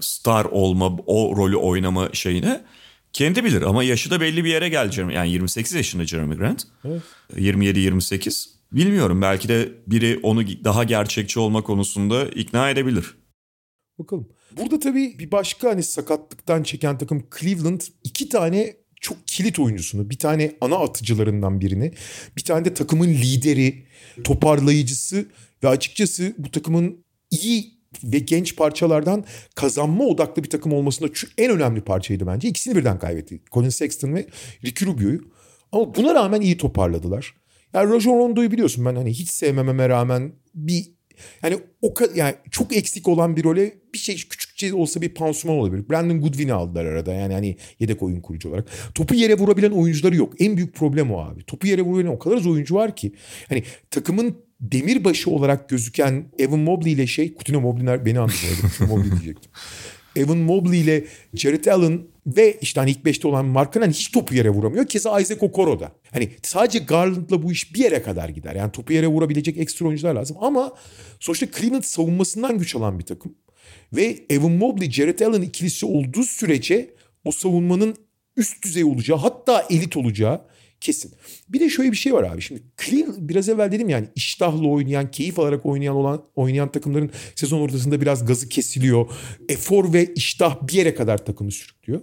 [0.00, 2.64] star olma, o rolü oynama şeyine
[3.12, 4.68] kendi bilir ama yaşı da belli bir yere.
[4.68, 6.66] Jeremy- Yani 28 yaşında Jeremy Grant.
[7.36, 8.54] 27-28.
[8.72, 13.14] Bilmiyorum belki de biri onu daha gerçekçi olma konusunda ikna edebilir.
[13.98, 14.28] Bakalım.
[14.56, 20.18] Burada tabii bir başka hani sakatlıktan çeken takım Cleveland iki tane çok kilit oyuncusunu, bir
[20.18, 21.92] tane ana atıcılarından birini,
[22.36, 23.86] bir tane de takımın lideri,
[24.24, 25.26] toparlayıcısı
[25.64, 27.73] ve açıkçası bu takımın iyi
[28.04, 32.48] ve genç parçalardan kazanma odaklı bir takım olmasında şu en önemli parçaydı bence.
[32.48, 33.40] İkisini birden kaybetti.
[33.52, 34.26] Colin Sexton ve
[34.64, 35.20] Ricky Rubio'yu.
[35.72, 37.34] Ama buna rağmen iyi toparladılar.
[37.72, 40.94] Yani Rajon Rondo'yu biliyorsun ben hani hiç sevmememe rağmen bir
[41.42, 45.56] yani o kadar yani çok eksik olan bir role bir şey küçükçe olsa bir pansuman
[45.56, 45.88] olabilir.
[45.90, 48.68] Brandon Goodwin'i aldılar arada yani hani yedek oyun kurucu olarak.
[48.94, 50.40] Topu yere vurabilen oyuncuları yok.
[50.40, 51.44] En büyük problem o abi.
[51.44, 53.12] Topu yere vurabilen o kadar az oyuncu var ki.
[53.48, 54.36] Hani takımın
[54.72, 58.14] demirbaşı olarak gözüken Evan Mobley ile şey Coutinho Mobley'ler beni.
[58.14, 59.50] Coutinho Mobley diyecektim.
[60.16, 64.50] Evan Mobley ile Jared Allen ve işte hani ilk beşte olan Markkanen hiç topu yere
[64.50, 64.86] vuramıyor.
[64.86, 65.92] Keza Isaac Okoro da.
[66.10, 68.54] Hani sadece Garland'la bu iş bir yere kadar gider.
[68.54, 70.36] Yani topu yere vurabilecek ekstra oyuncular lazım.
[70.40, 70.72] Ama
[71.20, 73.34] sonuçta Cleveland savunmasından güç alan bir takım.
[73.92, 77.96] Ve Evan Mobley, Jared Allen ikilisi olduğu sürece o savunmanın
[78.36, 80.40] üst düzey olacağı hatta elit olacağı
[80.84, 81.12] kesin.
[81.48, 82.42] Bir de şöyle bir şey var abi.
[82.42, 87.60] Şimdi Cleveland biraz evvel dedim yani iştahla oynayan, keyif alarak oynayan olan oynayan takımların sezon
[87.60, 89.10] ortasında biraz gazı kesiliyor.
[89.48, 92.00] Efor ve iştah bir yere kadar takımı sürüklüyor.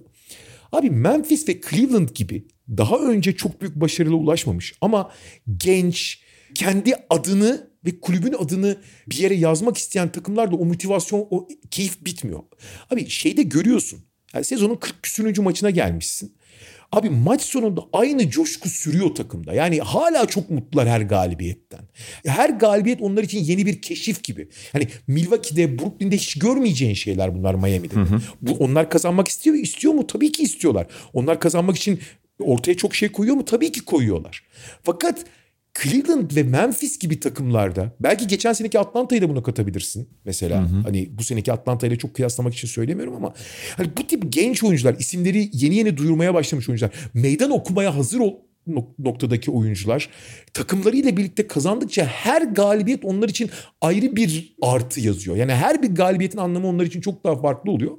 [0.72, 5.12] Abi Memphis ve Cleveland gibi daha önce çok büyük başarılı ulaşmamış ama
[5.58, 6.20] genç,
[6.56, 8.78] kendi adını ve kulübün adını
[9.10, 12.40] bir yere yazmak isteyen takımlar da o motivasyon, o keyif bitmiyor.
[12.90, 14.00] Abi şeyde görüyorsun.
[14.34, 16.36] Yani sezonun 40 küsürüncü maçına gelmişsin.
[16.92, 19.54] Abi maç sonunda aynı coşku sürüyor takımda.
[19.54, 21.80] Yani hala çok mutlular her galibiyetten.
[22.26, 24.48] Her galibiyet onlar için yeni bir keşif gibi.
[24.72, 27.96] Hani Milwaukee'de, Brooklyn'de hiç görmeyeceğin şeyler bunlar Miami'de.
[28.42, 30.08] Bu, onlar kazanmak istiyor istiyor mu?
[30.08, 30.88] Tabii ki istiyorlar.
[31.14, 32.00] Onlar kazanmak için
[32.40, 33.46] ortaya çok şey koyuyor mu?
[33.46, 34.44] Tabii ki koyuyorlar.
[34.84, 35.26] Fakat
[35.84, 40.70] Cleveland ve Memphis gibi takımlarda belki geçen seneki Atlanta'yı da buna katabilirsin mesela.
[40.84, 43.34] Hani bu seneki Atlanta ile çok kıyaslamak için söylemiyorum ama
[43.78, 48.34] hani bu tip genç oyuncular, isimleri yeni yeni duyurmaya başlamış oyuncular, meydan okumaya hazır ol
[48.68, 50.10] nok- noktadaki oyuncular
[50.54, 53.50] takımlarıyla birlikte kazandıkça her galibiyet onlar için
[53.82, 55.36] ayrı bir artı yazıyor.
[55.36, 57.92] Yani her bir galibiyetin anlamı onlar için çok daha farklı oluyor.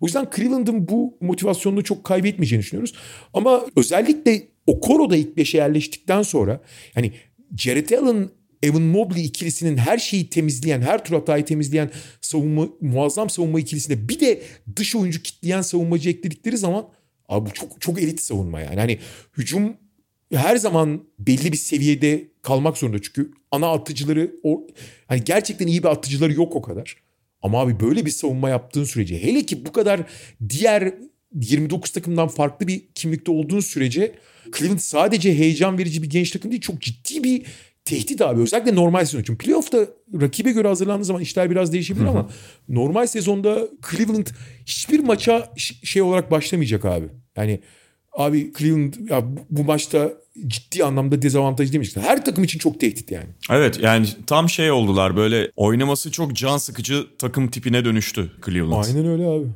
[0.00, 2.94] O yüzden Cleveland'ın bu motivasyonunu çok kaybetmeyeceğini düşünüyoruz.
[3.34, 6.60] Ama özellikle Okoro'da ilk beşe yerleştikten sonra
[6.94, 7.12] hani
[7.56, 8.28] Jared Allen
[8.62, 14.20] Evan Mobley ikilisinin her şeyi temizleyen, her tur hatayı temizleyen savunma, muazzam savunma ikilisine bir
[14.20, 14.42] de
[14.76, 16.88] dış oyuncu kitleyen savunmacı ekledikleri zaman
[17.28, 18.80] abi bu çok çok elit savunma yani.
[18.80, 18.98] Hani
[19.36, 19.76] hücum
[20.32, 24.66] her zaman belli bir seviyede kalmak zorunda çünkü ana atıcıları o
[25.06, 26.96] hani gerçekten iyi bir atıcıları yok o kadar.
[27.42, 30.00] Ama abi böyle bir savunma yaptığın sürece hele ki bu kadar
[30.48, 30.94] diğer
[31.34, 34.14] 29 takımdan farklı bir kimlikte olduğun sürece
[34.58, 37.42] Cleveland sadece heyecan verici bir genç takım değil çok ciddi bir
[37.84, 38.40] tehdit abi.
[38.40, 39.36] Özellikle normal sezon için.
[39.36, 39.86] Playoff'ta
[40.20, 42.28] rakibe göre hazırlandığı zaman işler biraz değişebilir ama
[42.68, 44.26] normal sezonda Cleveland
[44.66, 45.52] hiçbir maça
[45.84, 47.06] şey olarak başlamayacak abi.
[47.36, 47.60] Yani
[48.12, 50.12] abi Cleveland ya bu, maçta
[50.46, 51.96] ciddi anlamda dezavantaj demiş.
[51.96, 53.28] Her takım için çok tehdit yani.
[53.50, 58.84] Evet yani tam şey oldular böyle oynaması çok can sıkıcı takım tipine dönüştü Cleveland.
[58.84, 59.46] Aynen öyle abi.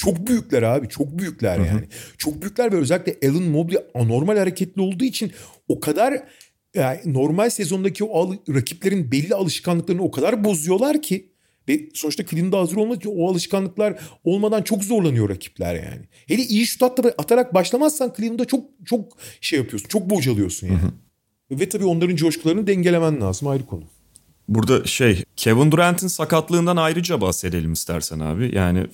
[0.00, 0.88] Çok büyükler abi.
[0.88, 1.84] Çok büyükler yani.
[2.18, 5.32] Çok büyükler ve özellikle Allen Mobley anormal hareketli olduğu için
[5.68, 6.22] o kadar
[6.74, 11.30] yani normal sezondaki o al- rakiplerin belli alışkanlıklarını o kadar bozuyorlar ki
[11.68, 16.02] ve sonuçta Cleveland'da hazır olmak için o alışkanlıklar olmadan çok zorlanıyor rakipler yani.
[16.26, 19.88] Hele iyi şut at- atarak başlamazsan Cleveland'da çok çok şey yapıyorsun.
[19.88, 20.78] Çok bocalıyorsun yani.
[21.50, 23.84] Ve tabii onların coşkularını dengelemen lazım ayrı konu.
[24.50, 28.54] Burada şey Kevin Durant'in sakatlığından ayrıca bahsedelim istersen abi.
[28.54, 28.86] Yani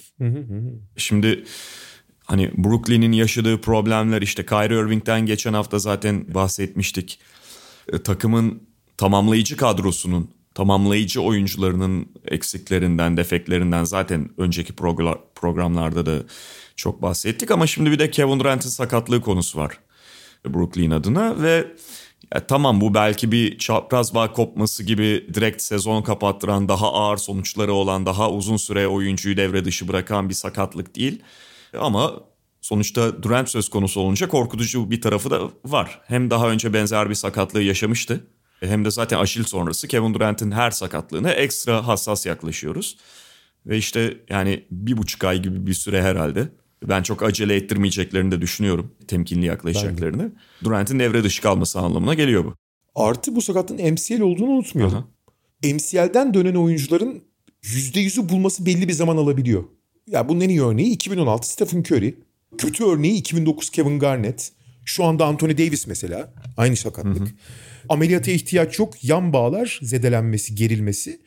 [0.96, 1.44] şimdi
[2.24, 7.18] hani Brooklyn'in yaşadığı problemler işte Kyrie Irving'den geçen hafta zaten bahsetmiştik.
[7.92, 8.62] E, takımın
[8.96, 16.22] tamamlayıcı kadrosunun, tamamlayıcı oyuncularının eksiklerinden, defeklerinden zaten önceki progr- programlarda da
[16.76, 19.78] çok bahsettik ama şimdi bir de Kevin Durant'in sakatlığı konusu var
[20.48, 21.66] Brooklyn adına ve
[22.34, 27.72] ya tamam bu belki bir çapraz bağ kopması gibi direkt sezon kapattıran, daha ağır sonuçları
[27.72, 31.22] olan, daha uzun süre oyuncuyu devre dışı bırakan bir sakatlık değil.
[31.78, 32.12] Ama
[32.60, 36.00] sonuçta Durant söz konusu olunca korkutucu bir tarafı da var.
[36.06, 38.26] Hem daha önce benzer bir sakatlığı yaşamıştı.
[38.60, 42.96] Hem de zaten aşil sonrası Kevin Durant'in her sakatlığına ekstra hassas yaklaşıyoruz.
[43.66, 46.48] Ve işte yani bir buçuk ay gibi bir süre herhalde.
[46.82, 48.92] Ben çok acele ettirmeyeceklerini de düşünüyorum.
[49.08, 50.32] Temkinli yaklaşacaklarını.
[50.64, 52.54] Durant'in devre dışı kalması anlamına geliyor bu.
[52.94, 54.94] Artı bu sakatlığın MCL olduğunu unutmayalım.
[54.94, 55.06] Aha.
[55.64, 57.22] MCL'den dönen oyuncuların
[57.62, 59.64] %100'ü bulması belli bir zaman alabiliyor.
[60.06, 62.14] Ya bunun en iyi örneği 2016 Stephen Curry.
[62.58, 64.52] Kötü örneği 2009 Kevin Garnett.
[64.84, 66.34] Şu anda Anthony Davis mesela.
[66.56, 67.34] Aynı sakatlık.
[67.88, 69.04] Ameliyata ihtiyaç yok.
[69.04, 71.20] Yan bağlar zedelenmesi, gerilmesi.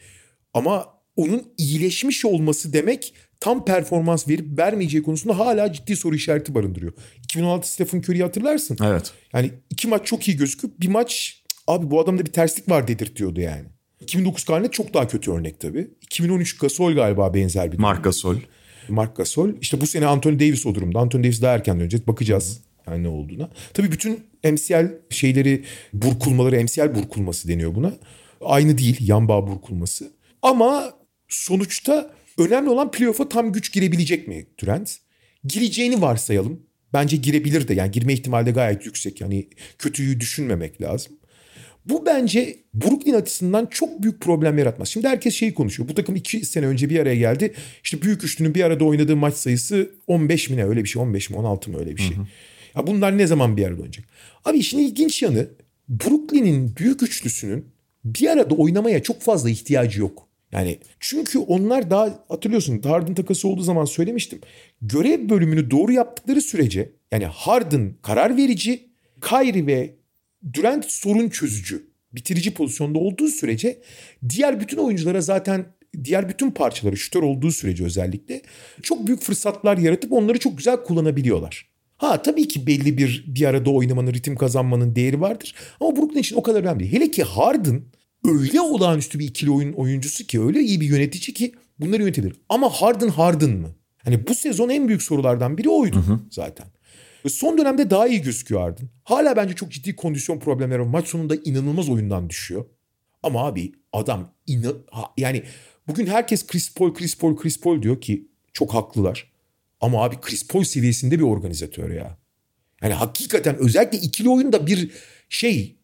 [0.54, 0.86] Ama
[1.16, 6.94] onun iyileşmiş olması demek tam performans verip vermeyeceği konusunda hala ciddi soru işareti barındırıyor.
[7.24, 8.78] 2016 Stephen Curry'i hatırlarsın.
[8.84, 9.14] Evet.
[9.34, 13.42] Yani iki maç çok iyi gözüküp bir maç abi bu adamda bir terslik var dedirtiyordu
[13.42, 13.66] yani.
[14.02, 15.88] 2009 Garnett çok daha kötü örnek tabii.
[16.02, 18.36] 2013 Gasol galiba benzer bir Marc Gasol.
[18.90, 19.50] Mark Gasol.
[19.62, 21.00] İşte bu sene Anthony Davis o durumda.
[21.00, 22.08] Anthony Davis daha erken dönecek.
[22.08, 23.50] Bakacağız yani ne olduğuna.
[23.74, 27.94] Tabii bütün MCL şeyleri burkulmaları MCL burkulması deniyor buna.
[28.42, 30.12] Aynı değil yan bağ burkulması.
[30.42, 30.94] Ama
[31.28, 34.98] sonuçta önemli olan playoff'a tam güç girebilecek mi Durant?
[35.44, 36.60] Gireceğini varsayalım.
[36.94, 39.22] Bence girebilir de yani girme ihtimali de gayet yüksek.
[39.22, 39.48] Yani
[39.78, 41.14] kötüyü düşünmemek lazım.
[41.86, 44.90] Bu bence Brooklyn açısından çok büyük problem yaratmaz.
[44.90, 45.90] Şimdi herkes şeyi konuşuyor.
[45.90, 47.54] Bu takım iki sene önce bir araya geldi.
[47.84, 51.30] İşte büyük üçlünün bir arada oynadığı maç sayısı 15 mi ne öyle bir şey 15
[51.30, 52.18] mi 16 mı öyle bir şey.
[52.76, 54.06] Ya bunlar ne zaman bir arada oynayacak?
[54.46, 55.48] Abi işin ilginç yanı
[55.90, 57.66] Brooklyn'in büyük üçlüsünün
[58.06, 60.29] bir arada oynamaya çok fazla ihtiyacı yok.
[60.52, 64.40] Yani çünkü onlar daha hatırlıyorsun Harden takası olduğu zaman söylemiştim.
[64.82, 68.90] Görev bölümünü doğru yaptıkları sürece yani Harden karar verici,
[69.22, 69.96] Kyrie ve
[70.54, 73.82] Durant sorun çözücü, bitirici pozisyonda olduğu sürece
[74.30, 75.66] diğer bütün oyunculara zaten
[76.04, 78.42] diğer bütün parçaları şütör olduğu sürece özellikle
[78.84, 81.70] çok büyük fırsatlar yaratıp onları çok güzel kullanabiliyorlar.
[81.98, 85.56] Ha tabii ki belli bir bir arada oynamanın, ritim kazanmanın değeri vardır.
[85.80, 86.92] Ama Brooklyn için o kadar önemli.
[86.92, 87.82] Hele ki Harden
[88.26, 92.36] öyle olağanüstü bir ikili oyun oyuncusu ki öyle iyi bir yönetici ki bunları yönetebilir.
[92.50, 93.76] Ama Harden Harden mı?
[94.04, 96.68] Hani bu sezon en büyük sorulardan biri oydu zaten.
[97.26, 98.90] Ve son dönemde daha iyi gözüküyor Harden.
[99.04, 100.86] Hala bence çok ciddi kondisyon problemleri var.
[100.86, 102.66] Maç sonunda inanılmaz oyundan düşüyor.
[103.24, 105.44] Ama abi adam inan ha- yani
[105.88, 109.32] bugün herkes Chris Paul, Chris Paul, Chris Paul diyor ki çok haklılar.
[109.82, 112.18] Ama abi Chris Paul seviyesinde bir organizatör ya.
[112.82, 114.92] Yani hakikaten özellikle ikili oyunda bir
[115.30, 115.79] şey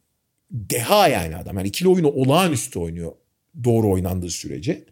[0.52, 1.58] deha yani adam.
[1.58, 3.12] Yani ikili oyunu olağanüstü oynuyor
[3.64, 4.84] doğru oynandığı sürece.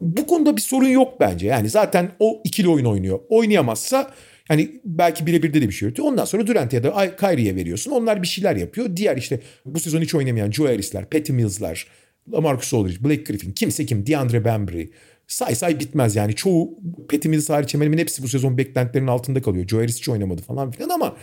[0.00, 1.46] Bu konuda bir sorun yok bence.
[1.46, 3.20] Yani zaten o ikili oyun oynuyor.
[3.28, 4.10] Oynayamazsa
[4.50, 6.08] yani belki birebirde de bir şey üretiyor.
[6.08, 7.90] Ondan sonra Durant'e ya da Kyrie'ye veriyorsun.
[7.90, 8.96] Onlar bir şeyler yapıyor.
[8.96, 11.86] Diğer işte bu sezon hiç oynamayan Joe Harris'ler, Patty Mills'lar,
[12.32, 14.90] LaMarcus Aldridge, Blake Griffin, kimse kim, DeAndre Bembry.
[15.26, 16.34] Say say bitmez yani.
[16.34, 19.68] Çoğu Patty Mills hariç hemen hemen hepsi bu sezon beklentilerin altında kalıyor.
[19.68, 21.16] Joe Harris hiç oynamadı falan filan ama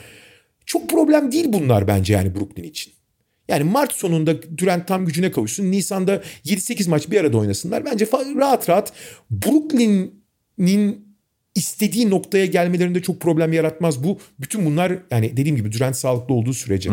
[0.66, 2.94] çok problem değil bunlar bence yani Brooklyn için.
[3.50, 5.72] Yani Mart sonunda Durant tam gücüne kavuşsun.
[5.72, 7.86] Nisan'da 7-8 maç bir arada oynasınlar.
[7.86, 8.94] Bence rahat rahat
[9.32, 11.10] Brooklyn'in
[11.56, 14.04] istediği noktaya gelmelerinde çok problem yaratmaz.
[14.04, 16.90] Bu bütün bunlar yani dediğim gibi Durant sağlıklı olduğu sürece.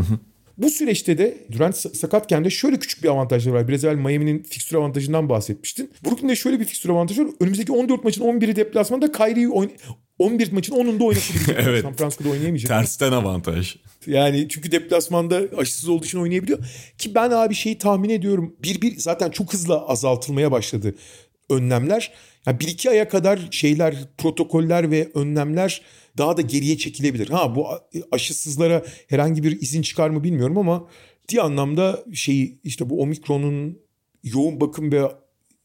[0.58, 3.68] Bu süreçte de Durant sa- sakatken de şöyle küçük bir avantajları var.
[3.68, 5.90] Biraz evvel Miami'nin fikstür avantajından bahsetmiştin.
[6.04, 7.30] Brooklyn'de şöyle bir fikstür avantajı var.
[7.40, 9.70] Önümüzdeki 14 maçın 11'i deplasmanda Kyrie'yi oyn
[10.18, 11.59] 11 maçın 10'unda oynatabilecek.
[11.68, 11.83] Evet.
[11.83, 12.68] San Francisco'da oynayamayacak.
[12.68, 13.76] Tersten avantaj.
[14.07, 16.59] Yani çünkü deplasmanda aşısız olduğu için oynayabiliyor.
[16.98, 18.57] Ki ben abi şeyi tahmin ediyorum.
[18.62, 20.94] Bir bir zaten çok hızlı azaltılmaya başladı
[21.50, 22.12] önlemler.
[22.46, 25.83] Yani bir iki aya kadar şeyler, protokoller ve önlemler
[26.18, 27.29] daha da geriye çekilebilir.
[27.29, 27.66] Ha bu
[28.12, 30.88] aşısızlara herhangi bir izin çıkar mı bilmiyorum ama
[31.29, 33.79] ciddi anlamda şeyi işte bu omikronun
[34.22, 35.02] yoğun bakım ve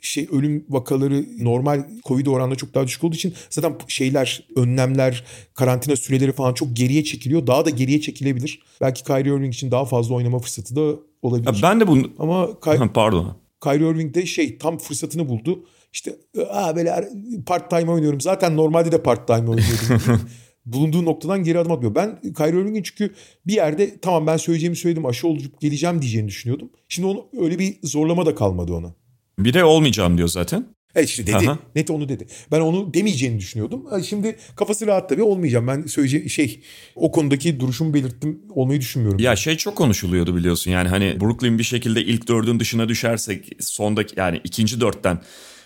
[0.01, 5.95] şey ölüm vakaları normal Covid oranında çok daha düşük olduğu için zaten şeyler, önlemler, karantina
[5.95, 7.47] süreleri falan çok geriye çekiliyor.
[7.47, 8.59] Daha da geriye çekilebilir.
[8.81, 11.47] Belki Kyrie Irving için daha fazla oynama fırsatı da olabilir.
[11.47, 12.11] Ya ben de bunu...
[12.19, 13.37] Ama Ky- Pardon.
[13.63, 15.65] Kyrie Irving de şey tam fırsatını buldu.
[15.93, 16.15] İşte
[16.49, 17.09] Aa, böyle
[17.45, 18.21] part time oynuyorum.
[18.21, 20.21] Zaten normalde de part time oynuyordum.
[20.65, 21.95] Bulunduğu noktadan geri adım atmıyor.
[21.95, 23.13] Ben Kyrie Irving'in çünkü
[23.47, 26.69] bir yerde tamam ben söyleyeceğimi söyledim aşı olup geleceğim diyeceğini düşünüyordum.
[26.87, 28.93] Şimdi onu öyle bir zorlama da kalmadı ona.
[29.45, 30.65] Bir de olmayacağım diyor zaten.
[30.95, 31.35] Evet işte dedi.
[31.35, 31.59] Aha.
[31.75, 32.27] Net onu dedi.
[32.51, 33.85] Ben onu demeyeceğini düşünüyordum.
[33.89, 35.67] Ha, Şimdi kafası rahat tabii olmayacağım.
[35.67, 36.61] Ben söyleyeceğim şey
[36.95, 39.19] o konudaki duruşumu belirttim olmayı düşünmüyorum.
[39.19, 44.19] Ya şey çok konuşuluyordu biliyorsun yani hani Brooklyn bir şekilde ilk dördün dışına düşersek sondaki
[44.19, 45.21] yani ikinci dörtten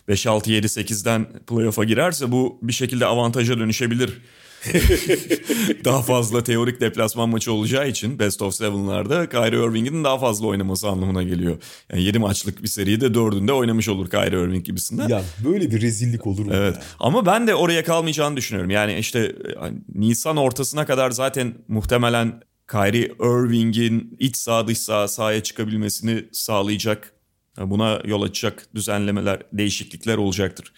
[0.07, 4.21] 5, 6, 7, 8'den playoff'a girerse bu bir şekilde avantaja dönüşebilir.
[5.85, 10.87] daha fazla teorik deplasman maçı olacağı için Best of Seven'larda Kyrie Irving'in daha fazla oynaması
[10.87, 11.57] anlamına geliyor.
[11.91, 15.07] Yani 7 maçlık bir seride dördünde oynamış olur Kyrie Irving gibisinden.
[15.07, 16.51] Ya böyle bir rezillik olur mu?
[16.53, 16.83] Evet ya?
[16.99, 18.69] ama ben de oraya kalmayacağını düşünüyorum.
[18.69, 25.43] Yani işte hani Nisan ortasına kadar zaten muhtemelen Kyrie Irving'in iç saha dış saha sahaya
[25.43, 27.11] çıkabilmesini sağlayacak.
[27.57, 30.73] Buna yol açacak düzenlemeler, değişiklikler olacaktır.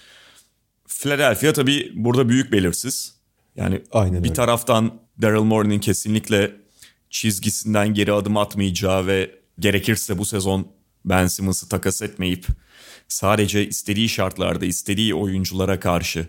[0.87, 3.16] Philadelphia tabii burada büyük belirsiz.
[3.57, 4.33] Yani Aynen bir öyle.
[4.33, 6.51] taraftan Daryl Morey'nin kesinlikle
[7.09, 10.67] çizgisinden geri adım atmayacağı ve gerekirse bu sezon
[11.05, 12.45] Ben Simmons'ı takas etmeyip
[13.07, 16.27] sadece istediği şartlarda istediği oyunculara karşı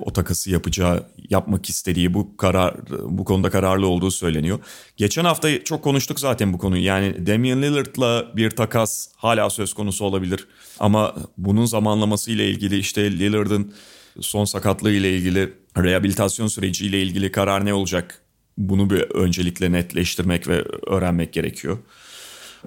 [0.00, 2.74] o takası yapacağı, yapmak istediği bu karar
[3.08, 4.58] bu konuda kararlı olduğu söyleniyor.
[4.96, 6.84] Geçen hafta çok konuştuk zaten bu konuyu.
[6.84, 10.46] Yani Damian Lillard'la bir takas hala söz konusu olabilir.
[10.80, 13.74] Ama bunun zamanlaması ile ilgili işte Lillard'ın
[14.20, 18.20] son sakatlığı ile ilgili rehabilitasyon süreci ile ilgili karar ne olacak?
[18.58, 21.78] Bunu bir öncelikle netleştirmek ve öğrenmek gerekiyor.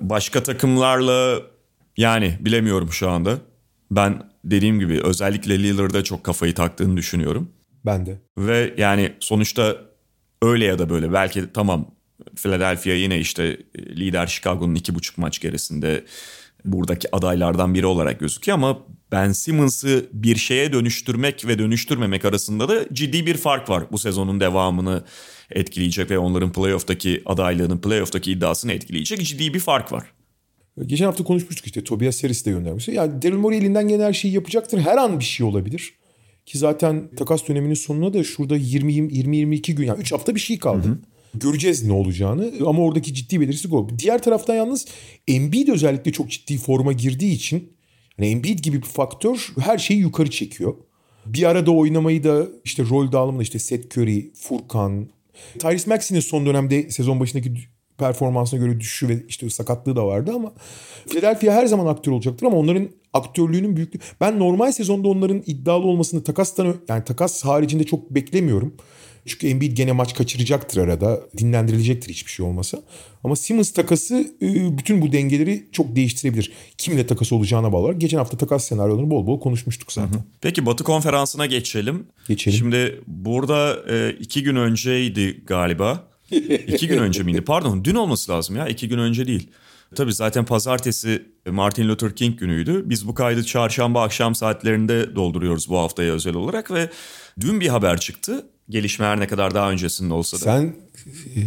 [0.01, 1.41] Başka takımlarla
[1.97, 3.37] yani bilemiyorum şu anda.
[3.91, 7.49] Ben dediğim gibi özellikle Lillard'a çok kafayı taktığını düşünüyorum.
[7.85, 8.17] Ben de.
[8.37, 9.77] Ve yani sonuçta
[10.41, 11.91] öyle ya da böyle belki tamam
[12.35, 16.05] Philadelphia yine işte lider Chicago'nun iki buçuk maç gerisinde
[16.65, 18.77] buradaki adaylardan biri olarak gözüküyor ama
[19.11, 23.83] Ben Simmons'ı bir şeye dönüştürmek ve dönüştürmemek arasında da ciddi bir fark var.
[23.91, 25.03] Bu sezonun devamını
[25.51, 30.03] etkileyecek ve onların playoff'taki adaylığını, playoff'taki iddiasını etkileyecek ciddi bir fark var.
[30.85, 32.87] Geçen hafta konuşmuştuk işte Tobias Harris de göndermiş.
[32.87, 34.79] Yani Daryl Morey elinden gelen her şeyi yapacaktır.
[34.79, 35.93] Her an bir şey olabilir.
[36.45, 40.99] Ki zaten takas döneminin sonuna da şurada 20-22 gün yani 3 hafta bir şey kaldı.
[41.33, 43.87] Göreceğiz ne olacağını ama oradaki ciddi belirsizlik o.
[43.99, 44.85] Diğer taraftan yalnız
[45.27, 47.76] Embiid özellikle çok ciddi forma girdiği için
[48.17, 50.73] hani Embiid gibi bir faktör her şeyi yukarı çekiyor.
[51.25, 55.07] Bir arada oynamayı da işte rol dağılımında işte Seth Curry, Furkan,
[55.59, 57.53] Tyrese Maxey'nin son dönemde sezon başındaki
[57.97, 60.53] performansına göre düşüşü ve işte sakatlığı da vardı ama
[61.07, 63.99] Philadelphia her zaman aktör olacaktır ama onların aktörlüğünün büyüklüğü.
[64.21, 68.75] Ben normal sezonda onların iddialı olmasını takastan yani takas haricinde çok beklemiyorum.
[69.27, 71.21] Çünkü Embiid gene maç kaçıracaktır arada.
[71.37, 72.81] Dinlendirilecektir hiçbir şey olmasa.
[73.23, 76.51] Ama Simmons takası e, bütün bu dengeleri çok değiştirebilir.
[76.77, 78.01] Kimle takas olacağına bağlı olarak.
[78.01, 80.23] Geçen hafta takas senaryolarını bol bol konuşmuştuk zaten.
[80.41, 82.07] Peki Batı Konferansı'na geçelim.
[82.27, 82.57] Geçelim.
[82.57, 86.07] Şimdi burada e, iki gün önceydi galiba.
[86.67, 87.41] iki gün önce miydi?
[87.41, 89.49] Pardon dün olması lazım ya iki gün önce değil.
[89.95, 92.89] Tabii zaten pazartesi Martin Luther King günüydü.
[92.89, 96.89] Biz bu kaydı çarşamba akşam saatlerinde dolduruyoruz bu haftaya özel olarak ve
[97.39, 98.45] dün bir haber çıktı.
[98.69, 100.41] Gelişme her ne kadar daha öncesinde olsa da.
[100.41, 100.75] Sen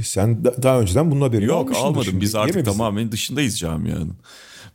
[0.04, 2.04] sen da- daha önceden bunun haberini Yok almadım.
[2.04, 2.72] şimdi, Biz artık mi bizim?
[2.72, 4.16] tamamen dışındayız camianın.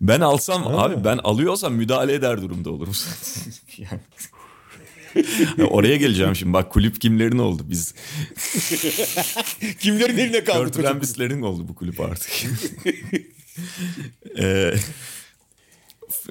[0.01, 0.69] Ben alsam Ha.
[0.83, 2.93] abi ben alıyorsam müdahale eder durumda olurum.
[3.77, 3.99] yani.
[5.69, 6.53] Oraya geleceğim şimdi.
[6.53, 7.63] Bak kulüp kimlerin oldu?
[7.69, 7.93] Biz
[9.79, 10.71] Kimlerin eline kaldı?
[10.71, 12.31] Kurt Rambis'lerin oldu bu kulüp artık.
[14.39, 14.73] Ee,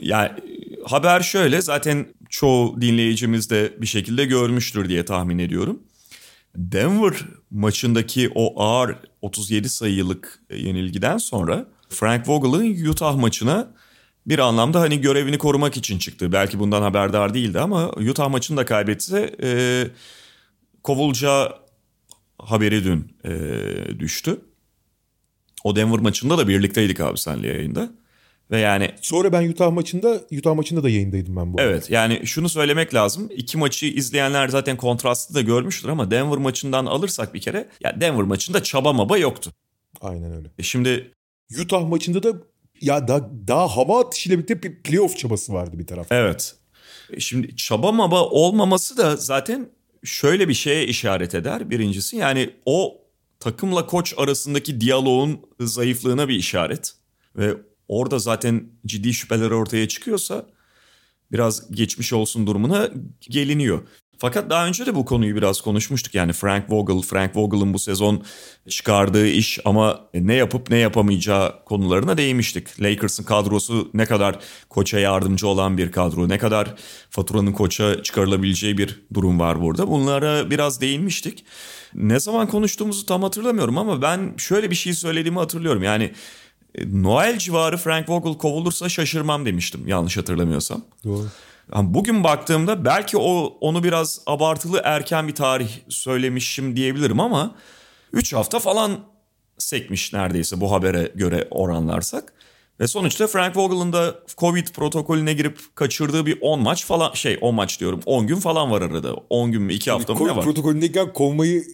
[0.00, 0.30] yani
[0.86, 5.82] haber şöyle zaten çoğu dinleyicimiz de bir şekilde görmüştür diye tahmin ediyorum.
[6.56, 7.14] Denver
[7.50, 13.74] maçındaki o ağır 37 sayılık yenilgiden sonra Frank Vogel'ın Utah maçına
[14.26, 16.32] bir anlamda hani görevini korumak için çıktı.
[16.32, 19.50] Belki bundan haberdar değildi ama Utah maçını da kaybetse e,
[20.82, 21.52] kovulacağı
[22.38, 24.40] haberi dün e, düştü.
[25.64, 27.90] O Denver maçında da birlikteydik abi senle yayında.
[28.50, 31.60] Ve yani Sonra ben Utah maçında Utah maçında da yayındaydım ben bu.
[31.60, 31.70] arada.
[31.70, 33.28] evet yani şunu söylemek lazım.
[33.36, 38.22] İki maçı izleyenler zaten kontrastı da görmüştür ama Denver maçından alırsak bir kere ya Denver
[38.22, 39.50] maçında çaba maba yoktu.
[40.00, 40.48] Aynen öyle.
[40.58, 41.12] E şimdi
[41.62, 42.32] Utah maçında da
[42.80, 46.14] ya daha, daha hava atışıyla birlikte bir playoff çabası vardı bir tarafta.
[46.14, 46.54] Evet.
[47.10, 49.70] E Şimdi çaba maba olmaması da zaten
[50.04, 51.70] şöyle bir şeye işaret eder.
[51.70, 52.98] Birincisi yani o
[53.40, 56.92] takımla koç arasındaki diyaloğun zayıflığına bir işaret.
[57.36, 57.54] Ve
[57.88, 60.46] orada zaten ciddi şüpheler ortaya çıkıyorsa
[61.32, 63.82] biraz geçmiş olsun durumuna geliniyor.
[64.18, 66.14] Fakat daha önce de bu konuyu biraz konuşmuştuk.
[66.14, 68.22] Yani Frank Vogel, Frank Vogel'ın bu sezon
[68.68, 72.82] çıkardığı iş ama ne yapıp ne yapamayacağı konularına değinmiştik.
[72.82, 76.74] Lakers'ın kadrosu ne kadar koça yardımcı olan bir kadro, ne kadar
[77.10, 79.88] faturanın koça çıkarılabileceği bir durum var burada.
[79.88, 81.44] Bunlara biraz değinmiştik.
[81.94, 85.82] Ne zaman konuştuğumuzu tam hatırlamıyorum ama ben şöyle bir şey söylediğimi hatırlıyorum.
[85.82, 86.12] Yani
[86.92, 90.82] Noel civarı Frank Vogel kovulursa şaşırmam demiştim yanlış hatırlamıyorsam.
[91.04, 91.26] Doğru.
[91.72, 97.54] Bugün baktığımda belki o onu biraz abartılı erken bir tarih söylemişim diyebilirim ama
[98.12, 99.00] 3 hafta falan
[99.58, 102.32] sekmiş neredeyse bu habere göre oranlarsak.
[102.80, 107.54] Ve sonuçta Frank Vogel'ın da Covid protokolüne girip kaçırdığı bir 10 maç falan şey 10
[107.54, 109.14] maç diyorum 10 gün falan var arada.
[109.30, 110.44] 10 gün mü 2 hafta mı ne var?
[110.44, 111.64] Protokolündeyken kovmayı.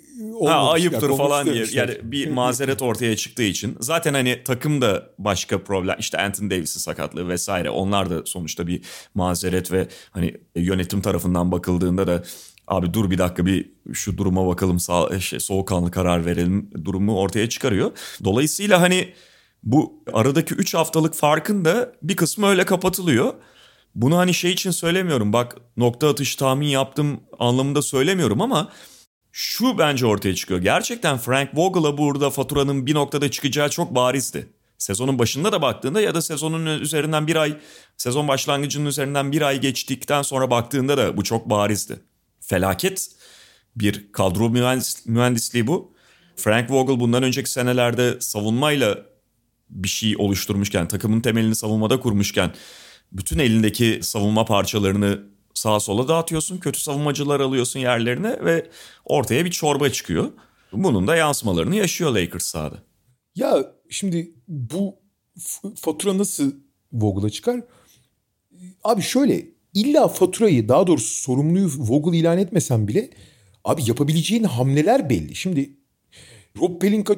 [0.47, 3.77] Ha, ayıptır Yani falan diye yani bir mazeret ortaya çıktığı için.
[3.81, 8.83] Zaten hani takım da başka problem işte Anthony Davis'in sakatlığı vesaire onlar da sonuçta bir
[9.15, 12.23] mazeret ve hani yönetim tarafından bakıldığında da
[12.67, 17.49] abi dur bir dakika bir şu duruma bakalım sağ, şey, soğukkanlı karar verelim durumu ortaya
[17.49, 17.91] çıkarıyor.
[18.25, 19.13] Dolayısıyla hani
[19.63, 23.35] bu aradaki 3 haftalık farkın da bir kısmı öyle kapatılıyor.
[23.95, 28.73] Bunu hani şey için söylemiyorum bak nokta atış tahmin yaptım anlamında söylemiyorum ama
[29.33, 30.61] şu bence ortaya çıkıyor.
[30.61, 34.49] Gerçekten Frank Vogel'a burada faturanın bir noktada çıkacağı çok barizdi.
[34.79, 37.57] Sezonun başında da baktığında ya da sezonun üzerinden bir ay,
[37.97, 42.01] sezon başlangıcının üzerinden bir ay geçtikten sonra baktığında da bu çok barizdi.
[42.41, 43.09] Felaket
[43.77, 45.93] bir kadro mühendis- mühendisliği bu.
[46.37, 48.99] Frank Vogel bundan önceki senelerde savunmayla
[49.71, 52.53] bir şey oluşturmuşken, takımın temelini savunmada kurmuşken
[53.13, 55.23] bütün elindeki savunma parçalarını
[55.55, 56.59] sağa sola dağıtıyorsun.
[56.59, 58.71] Kötü savunmacılar alıyorsun yerlerine ve
[59.05, 60.33] ortaya bir çorba çıkıyor.
[60.73, 62.77] Bunun da yansımalarını yaşıyor Lakers sahada.
[63.35, 64.97] Ya şimdi bu
[65.77, 66.53] fatura nasıl
[66.93, 67.61] Vogel'a çıkar?
[68.85, 73.11] Abi şöyle illa faturayı daha doğrusu sorumluyu Vogel ilan etmesen bile
[73.65, 75.35] abi yapabileceğin hamleler belli.
[75.35, 75.77] Şimdi
[76.61, 77.17] Rob Pelinka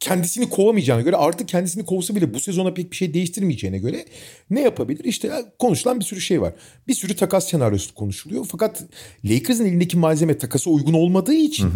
[0.00, 4.04] kendisini kovamayacağına göre artık kendisini kovsa bile bu sezona pek bir şey değiştirmeyeceğine göre
[4.50, 5.04] ne yapabilir?
[5.04, 6.54] İşte konuşulan bir sürü şey var.
[6.88, 8.46] Bir sürü takas senaryosu konuşuluyor.
[8.50, 8.84] Fakat
[9.24, 11.66] Lakers'ın elindeki malzeme takasa uygun olmadığı için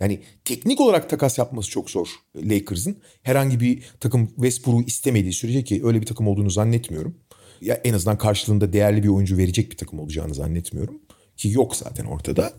[0.00, 2.96] yani teknik olarak takas yapması çok zor Lakers'ın.
[3.22, 7.14] Herhangi bir takım Westbrook'u istemediği sürece ki öyle bir takım olduğunu zannetmiyorum.
[7.60, 11.00] Ya en azından karşılığında değerli bir oyuncu verecek bir takım olacağını zannetmiyorum.
[11.36, 12.52] Ki yok zaten ortada.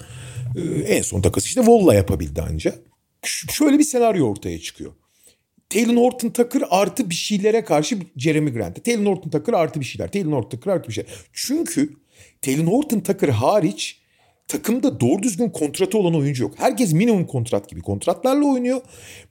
[0.58, 2.76] Ee, en son takası işte Volla yapabildi anca.
[3.24, 4.92] Ş- şöyle bir senaryo ortaya çıkıyor.
[5.72, 8.86] Taylor Horton Tucker artı bir şeylere karşı Jeremy Grant.
[8.86, 10.12] Taylor Horton Tucker artı bir şeyler.
[10.12, 11.12] Taylor Horton Tucker artı bir şeyler.
[11.34, 11.94] Çünkü
[12.42, 14.02] Taylor Horton Tucker hariç
[14.48, 16.54] takımda doğru düzgün kontratı olan oyuncu yok.
[16.58, 18.82] Herkes minimum kontrat gibi kontratlarla oynuyor.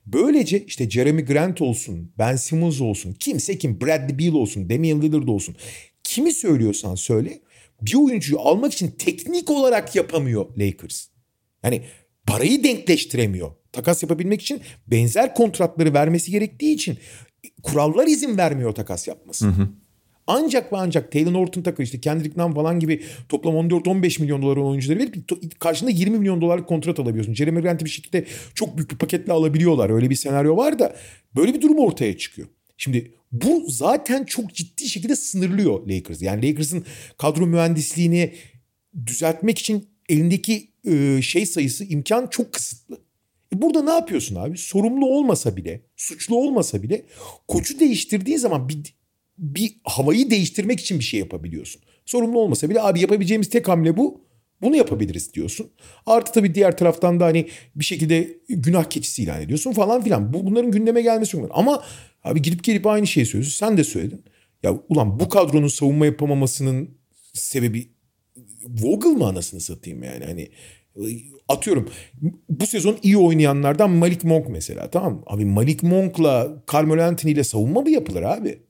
[0.05, 5.27] Böylece işte Jeremy Grant olsun, Ben Simmons olsun, kimse kim, Bradley Beal olsun, Damian Lillard
[5.27, 5.55] olsun.
[6.03, 7.39] Kimi söylüyorsan söyle
[7.81, 11.07] bir oyuncuyu almak için teknik olarak yapamıyor Lakers.
[11.63, 11.81] Yani
[12.31, 13.51] parayı denkleştiremiyor.
[13.71, 16.97] Takas yapabilmek için benzer kontratları vermesi gerektiği için
[17.63, 19.45] kurallar izin vermiyor takas yapması.
[20.27, 24.57] Ancak ve ancak Taylor Horton Tucker işte Kendrick Nunn falan gibi toplam 14-15 milyon dolar
[24.57, 25.15] oyuncuları verip
[25.59, 27.33] karşında 20 milyon dolarlık kontrat alabiliyorsun.
[27.33, 28.25] Jeremy Grant'i bir şekilde
[28.55, 29.89] çok büyük bir paketle alabiliyorlar.
[29.89, 30.95] Öyle bir senaryo var da
[31.35, 32.47] böyle bir durum ortaya çıkıyor.
[32.77, 36.21] Şimdi bu zaten çok ciddi şekilde sınırlıyor Lakers.
[36.21, 36.85] Yani Lakers'ın
[37.17, 38.33] kadro mühendisliğini
[39.05, 43.01] düzeltmek için elindeki e, şey sayısı imkan çok kısıtlı.
[43.55, 44.57] E burada ne yapıyorsun abi?
[44.57, 47.05] Sorumlu olmasa bile, suçlu olmasa bile
[47.47, 49.01] koçu değiştirdiğin zaman bir
[49.37, 51.81] bir havayı değiştirmek için bir şey yapabiliyorsun.
[52.05, 54.21] Sorumlu olmasa bile abi yapabileceğimiz tek hamle bu.
[54.61, 55.71] Bunu yapabiliriz diyorsun.
[56.05, 60.33] Artı tabii diğer taraftan da hani bir şekilde günah keçisi ilan ediyorsun falan filan.
[60.33, 61.51] Bu, bunların gündeme gelmesi önemli.
[61.53, 61.83] Ama
[62.23, 63.65] abi gidip gelip aynı şeyi söylüyorsun.
[63.65, 64.23] Sen de söyledin.
[64.63, 66.89] Ya ulan bu kadronun savunma yapamamasının
[67.33, 67.89] sebebi
[68.67, 70.49] Vogel mı anasını satayım yani hani
[71.47, 71.89] atıyorum
[72.49, 75.23] bu sezon iyi oynayanlardan Malik Monk mesela tamam mı?
[75.27, 78.61] Abi Malik Monk'la Carmelo Anthony ile savunma mı yapılır abi?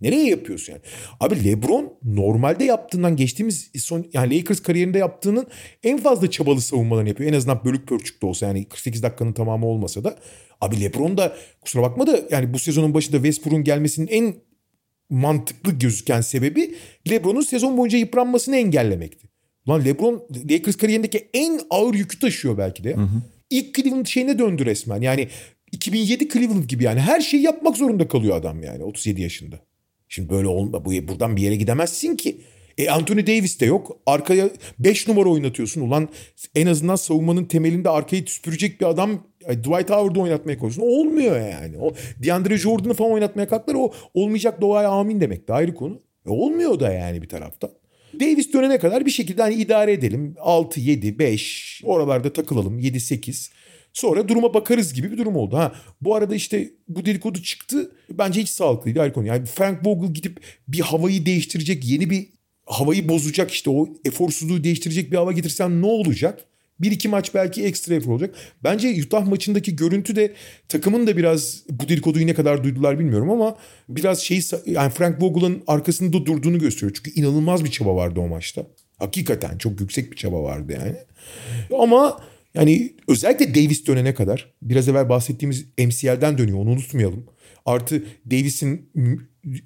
[0.00, 0.82] Nereye yapıyorsun yani?
[1.20, 5.46] Abi LeBron normalde yaptığından geçtiğimiz son yani Lakers kariyerinde yaptığının
[5.82, 7.30] en fazla çabalı savunmalarını yapıyor.
[7.30, 10.16] En azından bölük pörçük de olsa yani 48 dakikanın tamamı olmasa da.
[10.60, 14.34] Abi LeBron da kusura bakma da yani bu sezonun başında Westbrook'un gelmesinin en
[15.10, 16.74] mantıklı gözüken sebebi
[17.10, 19.26] LeBron'un sezon boyunca yıpranmasını engellemekti.
[19.68, 22.88] Lan LeBron Lakers kariyerindeki en ağır yükü taşıyor belki de.
[22.90, 22.96] ya.
[23.50, 25.00] İlk Cleveland şeyine döndü resmen.
[25.00, 25.28] Yani
[25.72, 29.60] 2007 Cleveland gibi yani her şeyi yapmak zorunda kalıyor adam yani 37 yaşında.
[30.08, 32.40] Şimdi böyle olma bu buradan bir yere gidemezsin ki.
[32.78, 33.98] E Anthony Davis de yok.
[34.06, 35.80] Arkaya 5 numara oynatıyorsun.
[35.80, 36.08] Ulan
[36.54, 40.82] en azından savunmanın temelinde arkayı süpürecek bir adam ay, Dwight Howard'ı oynatmaya koyuyorsun.
[40.82, 41.78] Olmuyor yani.
[41.78, 43.78] O DeAndre Jordan'ı falan oynatmaya kalktılar.
[43.78, 46.02] O olmayacak doğaya amin demek de ayrı konu.
[46.26, 47.70] E olmuyor da yani bir taraftan.
[48.20, 50.34] Davis dönene kadar bir şekilde hani idare edelim.
[50.40, 52.78] 6, 7, 5 oralarda takılalım.
[52.78, 53.50] 7, 8.
[53.92, 55.56] Sonra duruma bakarız gibi bir durum oldu.
[55.56, 57.92] Ha bu arada işte bu dedikodu çıktı.
[58.10, 59.26] Bence hiç sağlıklıydı ayrı konu.
[59.26, 62.35] Yani Frank Vogel gidip bir havayı değiştirecek, yeni bir
[62.66, 66.44] havayı bozacak işte o eforsuzluğu değiştirecek bir hava getirsen ne olacak?
[66.80, 68.34] Bir iki maç belki ekstra efor olacak.
[68.64, 70.32] Bence Utah maçındaki görüntü de
[70.68, 73.56] takımın da biraz bu dedikoduyu ne kadar duydular bilmiyorum ama
[73.88, 76.92] biraz şey yani Frank Vogel'ın arkasında durduğunu gösteriyor.
[76.94, 78.66] Çünkü inanılmaz bir çaba vardı o maçta.
[78.98, 80.96] Hakikaten çok yüksek bir çaba vardı yani.
[81.80, 82.20] Ama
[82.54, 87.26] yani özellikle Davis dönene kadar biraz evvel bahsettiğimiz MCL'den dönüyor onu unutmayalım.
[87.66, 88.90] Artı Davis'in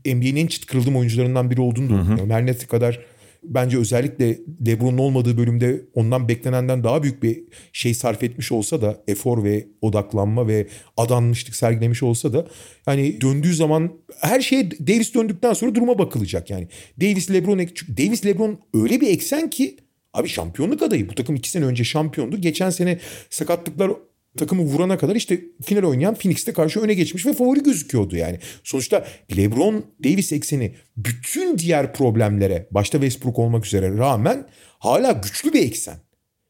[0.07, 2.31] NBA'nin en çıt kırıldığım oyuncularından biri olduğunu da unutmayalım.
[2.31, 3.01] Her ne kadar
[3.43, 9.03] bence özellikle LeBron'un olmadığı bölümde ondan beklenenden daha büyük bir şey sarf etmiş olsa da
[9.09, 10.66] efor ve odaklanma ve
[10.97, 12.47] adanmışlık sergilemiş olsa da
[12.87, 16.68] yani döndüğü zaman her şey Davis döndükten sonra duruma bakılacak yani.
[17.01, 17.59] Davis LeBron
[17.99, 19.76] Davis LeBron öyle bir eksen ki
[20.12, 21.09] abi şampiyonluk adayı.
[21.09, 22.37] Bu takım iki sene önce şampiyondu.
[22.37, 22.99] Geçen sene
[23.31, 23.91] sakatlıklar
[24.39, 28.39] takımı vurana kadar işte final oynayan Phoenix'te karşı öne geçmiş ve favori gözüküyordu yani.
[28.64, 29.07] Sonuçta
[29.37, 34.47] LeBron Davis ekseni bütün diğer problemlere başta Westbrook olmak üzere rağmen
[34.78, 35.97] hala güçlü bir eksen.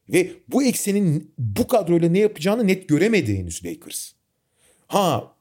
[0.08, 4.12] Ve bu eksenin bu kadroyla ne yapacağını net göremedi henüz Lakers.
[4.86, 5.36] Ha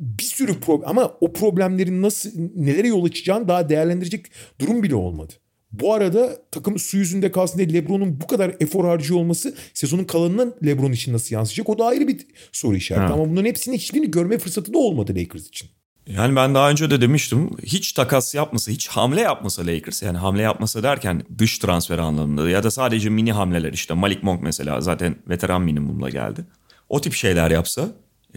[0.00, 4.26] bir sürü problem ama o problemlerin nasıl nelere yol açacağını daha değerlendirecek
[4.58, 5.32] durum bile olmadı.
[5.72, 10.54] Bu arada takım su yüzünde kalsın diye Lebron'un bu kadar efor harcıyor olması sezonun kalanından
[10.64, 13.06] Lebron için nasıl yansıyacak o da ayrı bir soru işareti.
[13.06, 13.14] Ha.
[13.14, 15.70] Ama bunların hepsini hiçbirini görme fırsatı da olmadı Lakers için.
[16.06, 20.42] Yani ben daha önce de demiştim hiç takas yapmasa hiç hamle yapmasa Lakers yani hamle
[20.42, 25.16] yapmasa derken dış transfer anlamında ya da sadece mini hamleler işte Malik Monk mesela zaten
[25.28, 26.44] veteran minimumla geldi.
[26.88, 27.88] O tip şeyler yapsa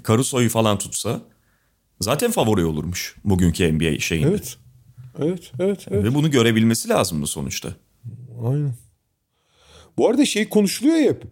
[0.07, 1.21] Caruso'yu falan tutsa
[1.99, 4.29] zaten favori olurmuş bugünkü NBA şeyinde.
[4.29, 4.57] Evet.
[5.23, 6.03] Evet, evet, evet.
[6.03, 7.75] Ve bunu görebilmesi lazımdı sonuçta.
[8.43, 8.73] Aynen.
[9.97, 11.23] Bu arada şey konuşuluyor ya hep.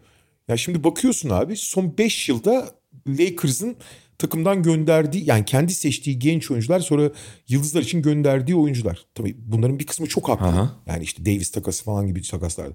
[0.47, 2.71] Ya şimdi bakıyorsun abi son 5 yılda
[3.07, 3.75] Lakers'ın
[4.17, 7.11] takımdan gönderdiği yani kendi seçtiği genç oyuncular sonra
[7.47, 9.05] yıldızlar için gönderdiği oyuncular.
[9.15, 10.45] Tabii bunların bir kısmı çok haklı.
[10.45, 10.75] Aha.
[10.85, 12.67] Yani işte Davis takası falan gibi takaslar.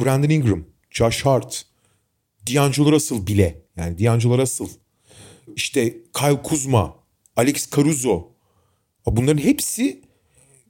[0.00, 1.66] Brandon Ingram, Josh Hart,
[2.46, 3.62] D'Angelo Russell bile.
[3.76, 4.68] Yani D'Angelo Russell.
[5.56, 6.96] İşte Kyle Kuzma,
[7.36, 8.32] Alex Caruso.
[9.06, 10.02] Bunların hepsi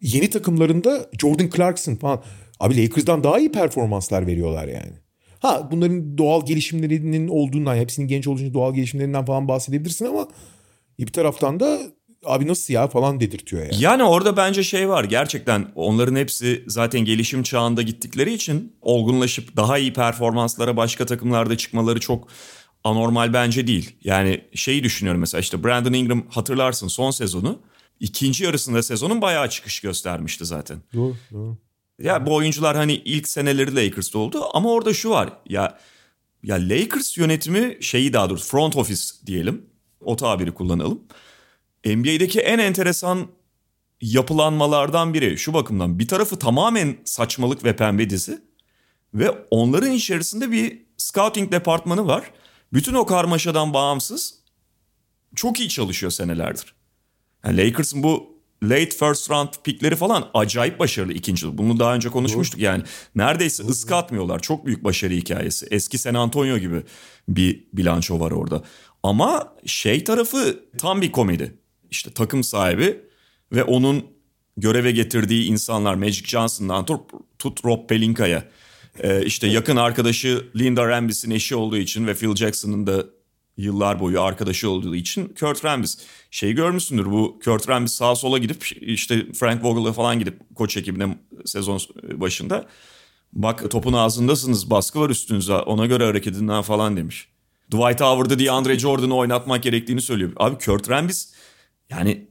[0.03, 2.23] yeni takımlarında Jordan Clarkson falan.
[2.61, 4.93] Abi Lakers'dan daha iyi performanslar veriyorlar yani.
[5.41, 10.29] Ha bunların doğal gelişimlerinin olduğundan, hepsinin genç olduğu doğal gelişimlerinden falan bahsedebilirsin ama
[10.99, 11.79] bir taraftan da
[12.25, 13.75] abi nasıl ya falan dedirtiyor yani.
[13.79, 19.79] Yani orada bence şey var gerçekten onların hepsi zaten gelişim çağında gittikleri için olgunlaşıp daha
[19.79, 22.29] iyi performanslara başka takımlarda çıkmaları çok
[22.85, 23.97] anormal bence değil.
[24.05, 27.59] Yani şeyi düşünüyorum mesela işte Brandon Ingram hatırlarsın son sezonu
[28.01, 30.79] ikinci yarısında sezonun bayağı çıkış göstermişti zaten.
[30.95, 31.57] Doğru, doğru.
[31.99, 35.33] Ya bu oyuncular hani ilk seneleri Lakers'ta oldu ama orada şu var.
[35.49, 35.79] Ya
[36.43, 39.67] ya Lakers yönetimi şeyi daha doğrusu front office diyelim.
[40.01, 41.01] O tabiri kullanalım.
[41.87, 43.29] NBA'deki en enteresan
[44.01, 48.43] yapılanmalardan biri şu bakımdan bir tarafı tamamen saçmalık ve pembe dizi
[49.15, 52.31] ve onların içerisinde bir scouting departmanı var.
[52.73, 54.35] Bütün o karmaşadan bağımsız
[55.35, 56.75] çok iyi çalışıyor senelerdir.
[57.45, 61.59] Yani Lakers'ın bu late first round pickleri falan acayip başarılı ikinci yıl.
[61.59, 62.83] Bunu daha önce konuşmuştuk yani.
[63.15, 64.41] Neredeyse ıska atmıyorlar.
[64.41, 65.67] Çok büyük başarı hikayesi.
[65.71, 66.83] Eski San Antonio gibi
[67.29, 68.63] bir bilanço var orada.
[69.03, 71.55] Ama şey tarafı tam bir komedi.
[71.91, 73.01] İşte takım sahibi
[73.53, 74.05] ve onun
[74.57, 77.01] göreve getirdiği insanlar Magic Johnson'dan tut,
[77.39, 78.45] tut Rob Pelinka'ya.
[79.03, 83.07] Ee, işte yakın arkadaşı Linda Rambis'in eşi olduğu için ve Phil Jackson'ın da
[83.59, 85.99] yıllar boyu arkadaşı olduğu için Kurt Rambis.
[86.31, 91.19] Şeyi görmüşsündür bu Kurt Rambis sağa sola gidip işte Frank Vogel'a falan gidip koç ekibine
[91.45, 91.81] sezon
[92.13, 92.69] başında
[93.33, 97.29] bak topun ağzındasınız baskı var üstünüze ona göre hareket edin falan demiş.
[97.71, 100.33] Dwight Howard'ı diye Andre Jordan'ı oynatmak gerektiğini söylüyor.
[100.37, 101.35] Abi Kurt Rambis
[101.91, 102.28] yani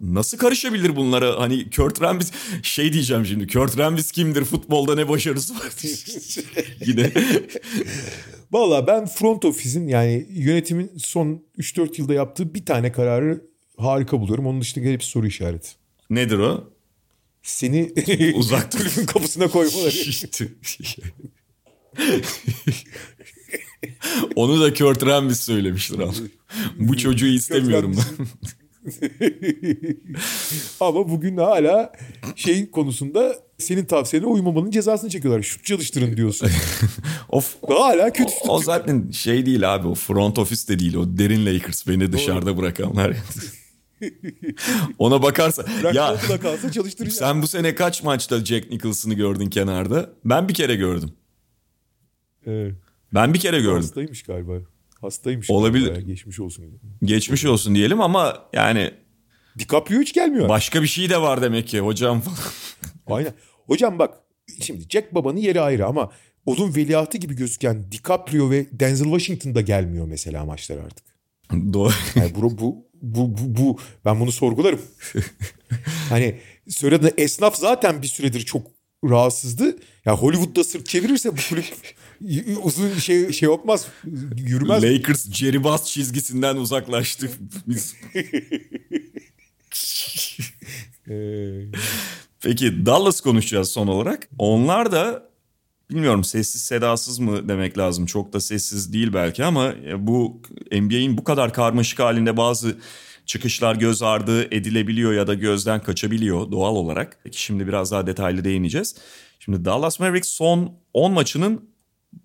[0.00, 1.40] nasıl karışabilir bunlara?
[1.40, 3.46] Hani Kurt Rambis şey diyeceğim şimdi.
[3.46, 4.44] Kurt Rambis kimdir?
[4.44, 5.72] Futbolda ne başarısı var?
[6.86, 7.12] Yine.
[8.52, 13.44] Valla ben front office'in yani yönetimin son 3-4 yılda yaptığı bir tane kararı
[13.76, 14.46] harika buluyorum.
[14.46, 15.68] Onun dışında hep soru işareti.
[16.10, 16.70] Nedir o?
[17.42, 17.92] Seni
[18.34, 19.92] uzak kulübün kapısına koymaları.
[24.36, 26.16] Onu da Kurt Rambis söylemiştir abi.
[26.78, 28.26] Bu çocuğu istemiyorum ben.
[30.80, 31.92] Ama bugün hala
[32.36, 35.42] şey konusunda senin tavsiyene uymamanın cezasını çekiyorlar.
[35.42, 36.48] Şut çalıştırın diyorsun.
[37.28, 38.32] of, hala kötü.
[38.48, 42.12] O, o zaten şey değil abi o front office de değil o derin Lakers beni
[42.12, 43.16] dışarıda bırakanlar.
[44.98, 45.64] Ona bakarsa
[45.94, 46.70] ya kalsa
[47.10, 50.10] sen bu sene kaç maçta Jack Nicholson'ı gördün kenarda?
[50.24, 51.10] Ben bir kere gördüm.
[52.46, 52.74] Evet.
[53.14, 53.82] Ben bir kere gördüm.
[53.82, 54.52] Hastaymış galiba.
[55.02, 55.50] Hastaymış.
[55.50, 55.96] Olabilir.
[55.96, 56.64] Geçmiş olsun.
[57.04, 58.90] Geçmiş olsun diyelim ama yani
[59.58, 60.48] DiCaprio hiç gelmiyor.
[60.48, 62.22] Başka bir şey de var demek ki hocam
[63.06, 63.34] Aynen.
[63.66, 64.14] Hocam bak
[64.60, 66.10] şimdi Jack Baba'nın yeri ayrı ama
[66.46, 71.04] onun veliahtı gibi gözüken DiCaprio ve Denzel Washington da gelmiyor mesela maçlara artık.
[71.72, 71.92] Doğru.
[72.14, 74.80] Yani bu, bu, bu, bu, bu ben bunu sorgularım.
[76.08, 76.38] hani
[76.68, 78.66] söyledi esnaf zaten bir süredir çok
[79.04, 79.76] rahatsızdı.
[80.04, 81.64] Ya Hollywood'da sırt çevirirse bu kulüp
[82.62, 83.86] uzun şey şey olmaz.
[84.36, 84.84] Yürümez.
[84.84, 87.30] Lakers Jerry Buss çizgisinden uzaklaştı.
[87.66, 87.96] Biz
[92.40, 94.28] Peki Dallas konuşacağız son olarak.
[94.38, 95.30] Onlar da
[95.90, 98.06] bilmiyorum sessiz sedasız mı demek lazım.
[98.06, 100.42] Çok da sessiz değil belki ama bu
[100.72, 102.76] NBA'in bu kadar karmaşık halinde bazı
[103.26, 107.18] çıkışlar göz ardı edilebiliyor ya da gözden kaçabiliyor doğal olarak.
[107.24, 108.96] Peki şimdi biraz daha detaylı değineceğiz.
[109.38, 111.71] Şimdi Dallas Mavericks son 10 maçının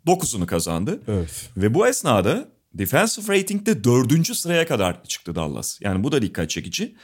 [0.07, 0.99] 9'unu kazandı.
[1.07, 1.49] evet.
[1.57, 4.35] Ve bu esnada defensive rating'de 4.
[4.37, 5.81] sıraya kadar çıktı Dallas.
[5.81, 6.95] Yani bu da dikkat çekici.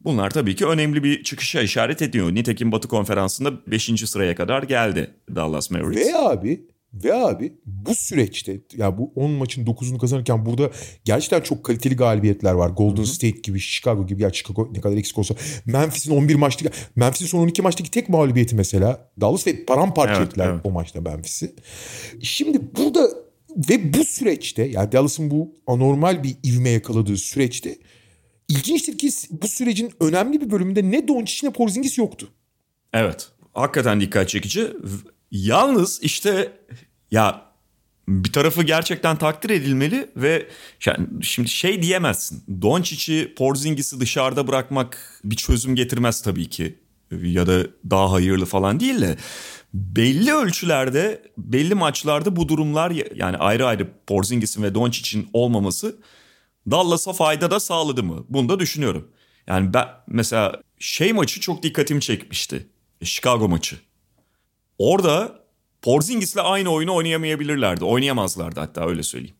[0.00, 2.34] Bunlar tabii ki önemli bir çıkışa işaret ediyor.
[2.34, 4.10] Nitekim Batı Konferansı'nda 5.
[4.10, 6.06] sıraya kadar geldi Dallas Mavericks.
[6.06, 6.66] Ve abi
[7.04, 10.70] ve abi bu süreçte ya bu 10 maçın 9'unu kazanırken burada
[11.04, 12.70] gerçekten çok kaliteli galibiyetler var.
[12.70, 14.22] Golden State gibi, Chicago gibi.
[14.22, 15.34] Ya Chicago ne kadar eksik olsa.
[15.66, 19.10] Memphis'in 11 maçtaki Memphis'in son 12 maçtaki tek mağlubiyeti mesela.
[19.20, 20.60] Dallas ve paramparça Evet, ettiler evet.
[20.64, 21.54] o maçta Memphis'i.
[22.22, 23.10] Şimdi burada
[23.70, 27.78] ve bu süreçte yani Dallas'ın bu anormal bir ivme yakaladığı süreçte
[28.48, 32.28] ilginçtir ki bu sürecin önemli bir bölümünde ne Doncic ne Porzingis yoktu.
[32.92, 33.28] Evet.
[33.52, 34.70] Hakikaten dikkat çekici.
[35.34, 36.52] Yalnız işte
[37.10, 37.42] ya
[38.08, 40.48] bir tarafı gerçekten takdir edilmeli ve
[40.86, 42.62] yani şimdi şey diyemezsin.
[42.62, 46.78] Doncic'i, Porzingis'i dışarıda bırakmak bir çözüm getirmez tabii ki.
[47.22, 49.16] Ya da daha hayırlı falan değil de
[49.74, 55.96] belli ölçülerde, belli maçlarda bu durumlar yani ayrı ayrı Porzingis'in ve Doncic'in olmaması
[56.70, 58.24] Dallas'a fayda da sağladı mı?
[58.28, 59.08] Bunu da düşünüyorum.
[59.46, 62.66] Yani ben mesela şey maçı çok dikkatimi çekmişti.
[63.04, 63.76] Chicago maçı.
[64.78, 65.44] Orada
[65.82, 67.84] Porzingis'le aynı oyunu oynayamayabilirlerdi.
[67.84, 69.36] Oynayamazlardı hatta öyle söyleyeyim.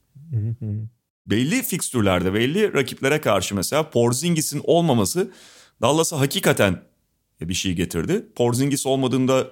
[1.26, 5.32] belli fikstürlerde, belli rakiplere karşı mesela Porzingis'in olmaması
[5.82, 6.82] Dallas'a hakikaten
[7.40, 8.26] bir şey getirdi.
[8.36, 9.50] Porzingis olmadığında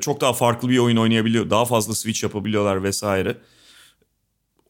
[0.00, 1.50] çok daha farklı bir oyun oynayabiliyor.
[1.50, 3.36] Daha fazla switch yapabiliyorlar vesaire.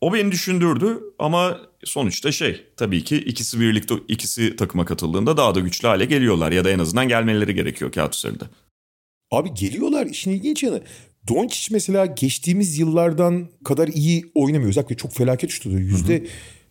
[0.00, 5.60] O beni düşündürdü ama sonuçta şey tabii ki ikisi birlikte ikisi takıma katıldığında daha da
[5.60, 8.44] güçlü hale geliyorlar ya da en azından gelmeleri gerekiyor kağıt üzerinde.
[9.36, 10.82] Abi geliyorlar işin ilginç yanı.
[11.28, 14.70] Doncic mesela geçtiğimiz yıllardan kadar iyi oynamıyor.
[14.70, 15.80] Özellikle çok felaket şut atıyor.
[15.80, 16.26] Yüzde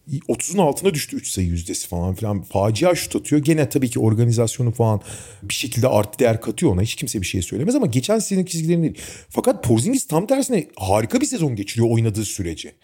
[0.10, 2.42] 30'un altına düştü 3 sayı yüzdesi falan filan.
[2.42, 3.42] Facia şut atıyor.
[3.42, 5.02] Gene tabii ki organizasyonu falan
[5.44, 6.82] bir şekilde artı değer katıyor ona.
[6.82, 9.06] Hiç kimse bir şey söylemez ama geçen senenin çizgilerini değil.
[9.30, 12.76] Fakat Porzingis tam tersine harika bir sezon geçiriyor oynadığı sürece.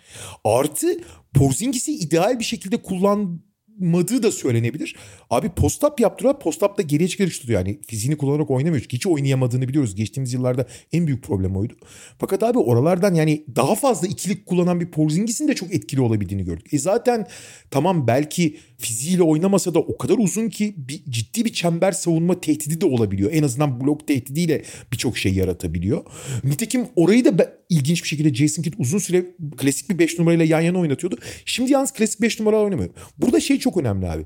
[0.44, 0.88] Artı
[1.34, 3.42] Porzingis'i ideal bir şekilde kullan
[3.82, 4.96] madığı da söylenebilir.
[5.30, 6.40] Abi post-up yaptırıyor.
[6.40, 7.60] Post-up da geriye çıkarış tutuyor.
[7.60, 8.84] Yani fiziğini kullanarak oynamıyor.
[8.90, 9.96] Hiç oynayamadığını biliyoruz.
[9.96, 11.74] Geçtiğimiz yıllarda en büyük problem oydu.
[12.20, 16.74] Fakat abi oralardan yani daha fazla ikilik kullanan bir Porzingis'in de çok etkili olabildiğini gördük.
[16.74, 17.28] E zaten
[17.72, 22.82] tamam belki fiziğiyle oynamasa da o kadar uzun ki bir, ciddi bir çember savunma tehdidi
[22.82, 23.32] de olabiliyor.
[23.34, 26.04] En azından blok tehdidiyle birçok şey yaratabiliyor.
[26.44, 29.26] Nitekim orayı da ilginç bir şekilde Jason Kidd uzun süre
[29.58, 31.18] klasik bir 5 numarayla yan yana oynatıyordu.
[31.46, 32.90] Şimdi yalnız klasik 5 numara oynamıyor.
[33.18, 34.26] Burada şey çok önemli abi.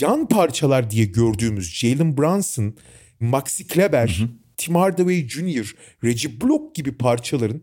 [0.00, 2.74] Yan parçalar diye gördüğümüz Jalen Brunson,
[3.20, 4.22] Maxi Kleber,
[4.56, 7.62] Tim Hardaway Jr., Reggie Block gibi parçaların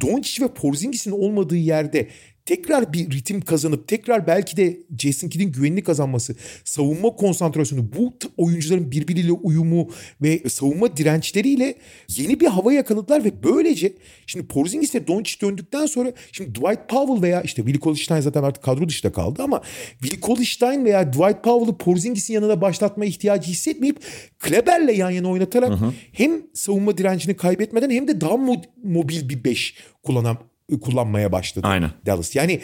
[0.00, 2.08] Doncic ve Porzingis'in olmadığı yerde
[2.46, 8.90] tekrar bir ritim kazanıp tekrar belki de Jason Kidd'in güvenini kazanması, savunma konsantrasyonu, bu oyuncuların
[8.92, 9.90] birbiriyle uyumu
[10.22, 11.74] ve savunma dirençleriyle
[12.08, 13.92] yeni bir hava yakaladılar ve böylece
[14.26, 18.62] şimdi Porzingis ve Doncic döndükten sonra şimdi Dwight Powell veya işte Willie Cauley-Stein zaten artık
[18.64, 19.62] kadro dışında kaldı ama
[20.00, 24.00] Willie Cauley-Stein veya Dwight Powell'ı Porzingis'in yanına başlatma ihtiyacı hissetmeyip
[24.38, 25.72] Kleber'le yan yana oynatarak
[26.12, 31.66] hem savunma direncini kaybetmeden hem de daha mo- mobil bir 5 kullanan kullanmaya başladı.
[31.66, 31.90] Aynen.
[32.06, 32.36] Dallas.
[32.36, 32.60] Yani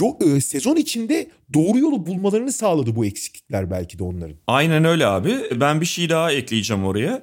[0.00, 4.36] yo, e, sezon içinde doğru yolu bulmalarını sağladı bu eksiklikler belki de onların.
[4.46, 5.36] Aynen öyle abi.
[5.60, 7.22] Ben bir şey daha ekleyeceğim oraya.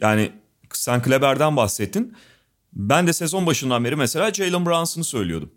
[0.00, 0.30] Yani
[0.72, 2.14] sen Kleber'den bahsettin.
[2.72, 5.50] Ben de sezon başından beri mesela Jalen Brunson'ı söylüyordum.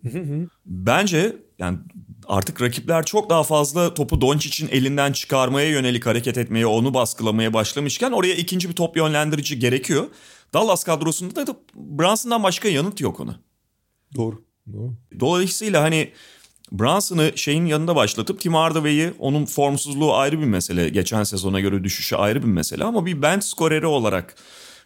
[0.65, 1.78] Bence yani
[2.28, 8.11] artık rakipler çok daha fazla topu Doncic'in elinden çıkarmaya yönelik hareket etmeye, onu baskılamaya başlamışken
[8.11, 10.07] oraya ikinci bir top yönlendirici gerekiyor.
[10.53, 13.39] Dallas kadrosunda da Brunson'dan başka yanıt yok ona.
[14.16, 14.41] Doğru.
[14.74, 14.93] Doğru.
[15.20, 16.12] Dolayısıyla hani
[16.72, 20.89] Brunson'ı şeyin yanında başlatıp Tim Hardaway'i onun formsuzluğu ayrı bir mesele.
[20.89, 24.36] Geçen sezona göre düşüşü ayrı bir mesele ama bir bench skoreri olarak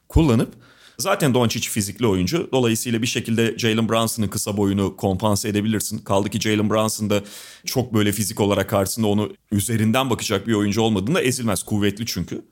[0.10, 0.54] kullanıp
[0.98, 2.50] zaten Doncic fizikli oyuncu.
[2.52, 5.98] Dolayısıyla bir şekilde Jalen Brunson'ın kısa boyunu kompanse edebilirsin.
[5.98, 7.22] Kaldı ki Jalen Brunson da
[7.66, 11.64] çok böyle fizik olarak karşısında onu üzerinden bakacak bir oyuncu olmadığında ezilmez.
[11.64, 12.46] Kuvvetli çünkü.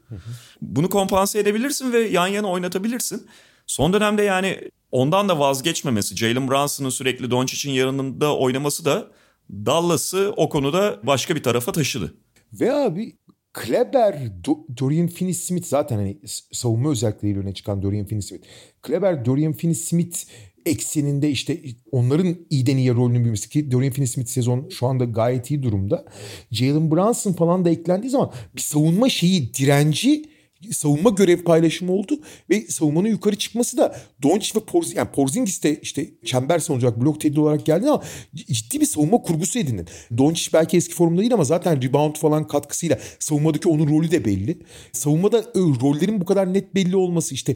[0.62, 3.28] Bunu kompanse edebilirsin ve yan yana oynatabilirsin.
[3.70, 4.58] Son dönemde yani
[4.92, 9.12] ondan da vazgeçmemesi, Jalen Brunson'ın sürekli Doncic'in yanında oynaması da
[9.52, 12.14] Dallas'ı o konuda başka bir tarafa taşıdı.
[12.54, 13.18] Ve abi
[13.54, 14.14] Kleber,
[14.44, 16.20] Do- Dorian Finney-Smith zaten hani
[16.52, 18.44] savunma özellikleriyle öne çıkan Dorian Finney-Smith.
[18.82, 20.28] Kleber, Dorian Finney-Smith
[20.66, 21.62] ekseninde işte
[21.92, 26.06] onların iyiden iyiye rolünün büyümesi ki Dorian Finney-Smith sezon şu anda gayet iyi durumda.
[26.52, 30.39] Jalen Brunson falan da eklendiği zaman bir savunma şeyi direnci
[30.74, 35.80] savunma görev paylaşımı oldu ve savunmanın yukarı çıkması da Doncic ve Porzingis yani Porzingis de
[35.82, 38.04] işte çember savunucu blok tehdit olarak geldi ama
[38.36, 39.88] ciddi bir savunma kurgusu edindin.
[40.18, 44.58] Doncic belki eski formda değil ama zaten rebound falan katkısıyla savunmadaki onun rolü de belli.
[44.92, 47.56] Savunmada rollerin bu kadar net belli olması işte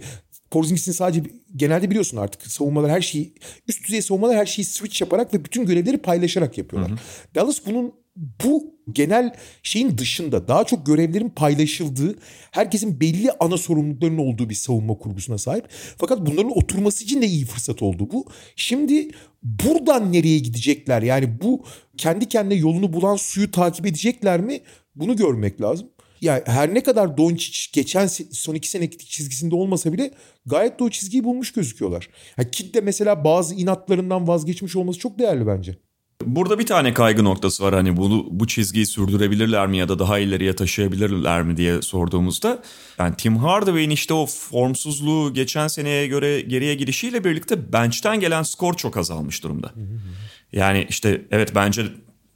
[0.52, 1.24] Porzingis'in sadece
[1.56, 3.34] genelde biliyorsun artık savunmalar her şeyi
[3.68, 6.92] üst düzey savunmalar her şeyi switch yaparak ve bütün görevleri paylaşarak yapıyorlar.
[6.92, 7.00] Hı hı.
[7.36, 12.16] Dallas bunun bu genel şeyin dışında daha çok görevlerin paylaşıldığı,
[12.52, 15.66] herkesin belli ana sorumluluklarının olduğu bir savunma kurgusuna sahip.
[15.98, 18.26] Fakat bunların oturması için de iyi fırsat oldu bu.
[18.56, 19.12] Şimdi
[19.44, 21.02] buradan nereye gidecekler?
[21.02, 21.64] Yani bu
[21.98, 24.60] kendi kendine yolunu bulan suyu takip edecekler mi?
[24.96, 25.90] Bunu görmek lazım.
[26.22, 30.12] Yani her ne kadar Doncic geçen son iki seneki çizgisinde olmasa bile
[30.46, 32.10] gayet de o çizgiyi bulmuş gözüküyorlar.
[32.38, 35.76] Yani Kid de mesela bazı inatlarından vazgeçmiş olması çok değerli bence.
[36.22, 40.20] Burada bir tane kaygı noktası var hani bunu bu çizgiyi sürdürebilirler mi ya da daha
[40.20, 42.64] ileriye taşıyabilirler mi diye sorduğumuzda
[43.00, 48.74] yani Tim Hardaway'in işte o formsuzluğu geçen seneye göre geriye gidişiyle birlikte bench'ten gelen skor
[48.74, 49.72] çok azalmış durumda.
[50.54, 51.86] Yani işte evet bence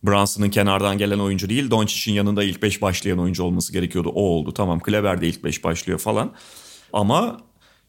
[0.03, 4.09] Brunson'ın kenardan gelen oyuncu değil Doncic'in yanında ilk 5 başlayan oyuncu olması gerekiyordu.
[4.09, 6.33] O oldu tamam Kleber de ilk 5 başlıyor falan.
[6.93, 7.37] Ama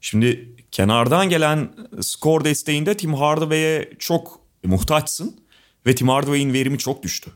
[0.01, 5.48] şimdi kenardan gelen skor desteğinde Tim Hardaway'e çok muhtaçsın.
[5.87, 7.31] Ve Tim Hardaway'in verimi çok düştü.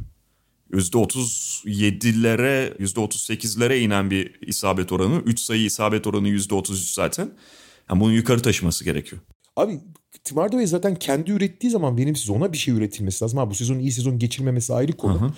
[0.73, 5.23] %37'lere, %38'lere inen bir isabet oranı.
[5.27, 7.31] 3 sayı isabet oranı %33 zaten.
[7.91, 9.23] Yani bunu yukarı taşıması gerekiyor.
[9.57, 9.81] Abi
[10.25, 13.39] Tim Hardaway zaten kendi ürettiği zaman benim siz ona bir şey üretilmesi lazım.
[13.39, 15.21] Ha, bu sezon iyi sezon geçirmemesi ayrı konu.
[15.21, 15.33] Hı hı.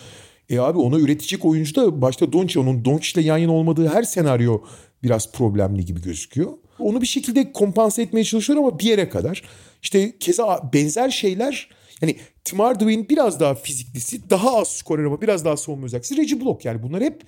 [0.51, 2.61] E abi ona üretecek oyuncu da başta Doncic.
[2.61, 4.61] Onun Doncic ile yan yana olmadığı her senaryo
[5.03, 6.53] biraz problemli gibi gözüküyor.
[6.79, 9.43] Onu bir şekilde kompanse etmeye çalışıyor ama bir yere kadar.
[9.83, 11.69] İşte keza benzer şeyler
[12.01, 16.21] Hani Tim Hardaway'in biraz daha fiziklisi, daha az skorer ama biraz daha savunma özelliği.
[16.21, 17.23] Reggie Block yani bunlar hep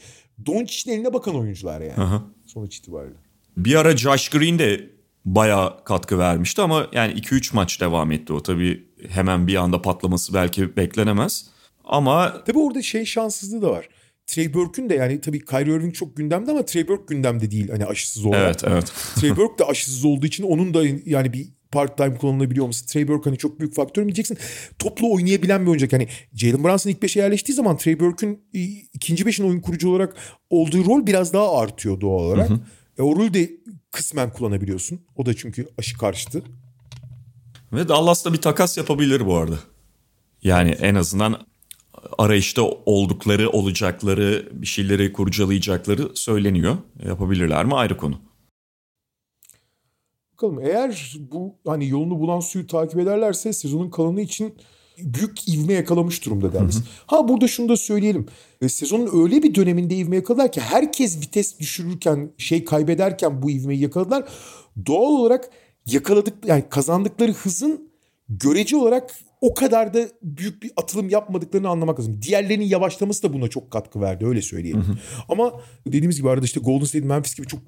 [0.46, 2.02] Doncic'in eline bakan oyuncular yani.
[2.02, 2.24] Aha.
[2.46, 3.16] Sonuç itibariyle.
[3.56, 4.90] Bir ara Josh Green de
[5.24, 10.34] bayağı katkı vermişti ama yani 2-3 maç devam etti o tabii hemen bir anda patlaması
[10.34, 11.46] belki beklenemez.
[11.84, 13.88] Ama tabii orada şey şanssızlığı da var.
[14.26, 17.86] Trey Burke'ün de yani tabii Kyrie Irving çok gündemde ama Trey Burke gündemde değil hani
[17.86, 18.44] aşısız olarak.
[18.44, 18.92] Evet evet.
[19.14, 22.86] Trey Burke de aşısız olduğu için onun da yani bir part time kullanılabiliyor olması.
[22.86, 24.38] Trey Burke hani çok büyük faktör mü diyeceksin.
[24.78, 25.92] Toplu oynayabilen bir oyuncak.
[25.92, 28.40] Hani Jalen Brunson ilk beşe yerleştiği zaman Trey Burke'ün
[28.92, 30.16] ikinci beşin oyun kurucu olarak
[30.50, 32.50] olduğu rol biraz daha artıyor doğal olarak.
[32.50, 32.60] Hı hı.
[32.98, 33.50] E, o rolü de
[33.90, 35.00] kısmen kullanabiliyorsun.
[35.16, 36.42] O da çünkü aşı karşıtı.
[37.72, 39.58] Ve Dallas'ta bir takas yapabilir bu arada.
[40.42, 41.46] Yani en azından
[42.18, 46.76] arayışta oldukları, olacakları, bir şeyleri kurcalayacakları söyleniyor.
[47.06, 48.20] Yapabilirler mi ayrı konu.
[50.36, 54.54] Bakalım eğer bu hani yolunu bulan suyu takip ederlerse sezonun kalanı için
[54.98, 56.82] büyük ivme yakalamış durumda deriz.
[57.06, 58.26] Ha burada şunu da söyleyelim.
[58.62, 63.80] E, sezonun öyle bir döneminde ivme yakaladılar ki herkes vites düşürürken şey kaybederken bu ivmeyi
[63.80, 64.28] yakaladılar.
[64.86, 65.50] Doğal olarak
[65.86, 67.88] yakaladık yani kazandıkları hızın
[68.28, 69.10] görece olarak
[69.40, 72.22] o kadar da büyük bir atılım yapmadıklarını anlamak lazım.
[72.22, 74.82] Diğerlerinin yavaşlaması da buna çok katkı verdi öyle söyleyelim.
[74.82, 74.96] Hı hı.
[75.28, 77.60] Ama dediğimiz gibi arada işte Golden State Memphis gibi çok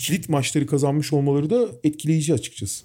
[0.00, 2.84] kilit maçları kazanmış olmaları da etkileyici açıkçası.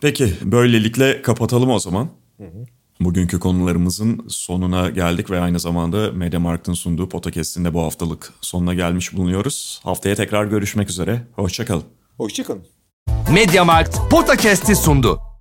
[0.00, 2.08] Peki böylelikle kapatalım o zaman.
[2.36, 2.66] Hı hı.
[3.00, 9.16] Bugünkü konularımızın sonuna geldik ve aynı zamanda Mediamarkt'ın sunduğu podcast'in de bu haftalık sonuna gelmiş
[9.16, 9.80] bulunuyoruz.
[9.84, 11.22] Haftaya tekrar görüşmek üzere.
[11.32, 11.84] Hoşçakalın.
[12.16, 12.62] Hoşçakalın.
[13.32, 15.35] Mediamarkt Podcast'i sundu.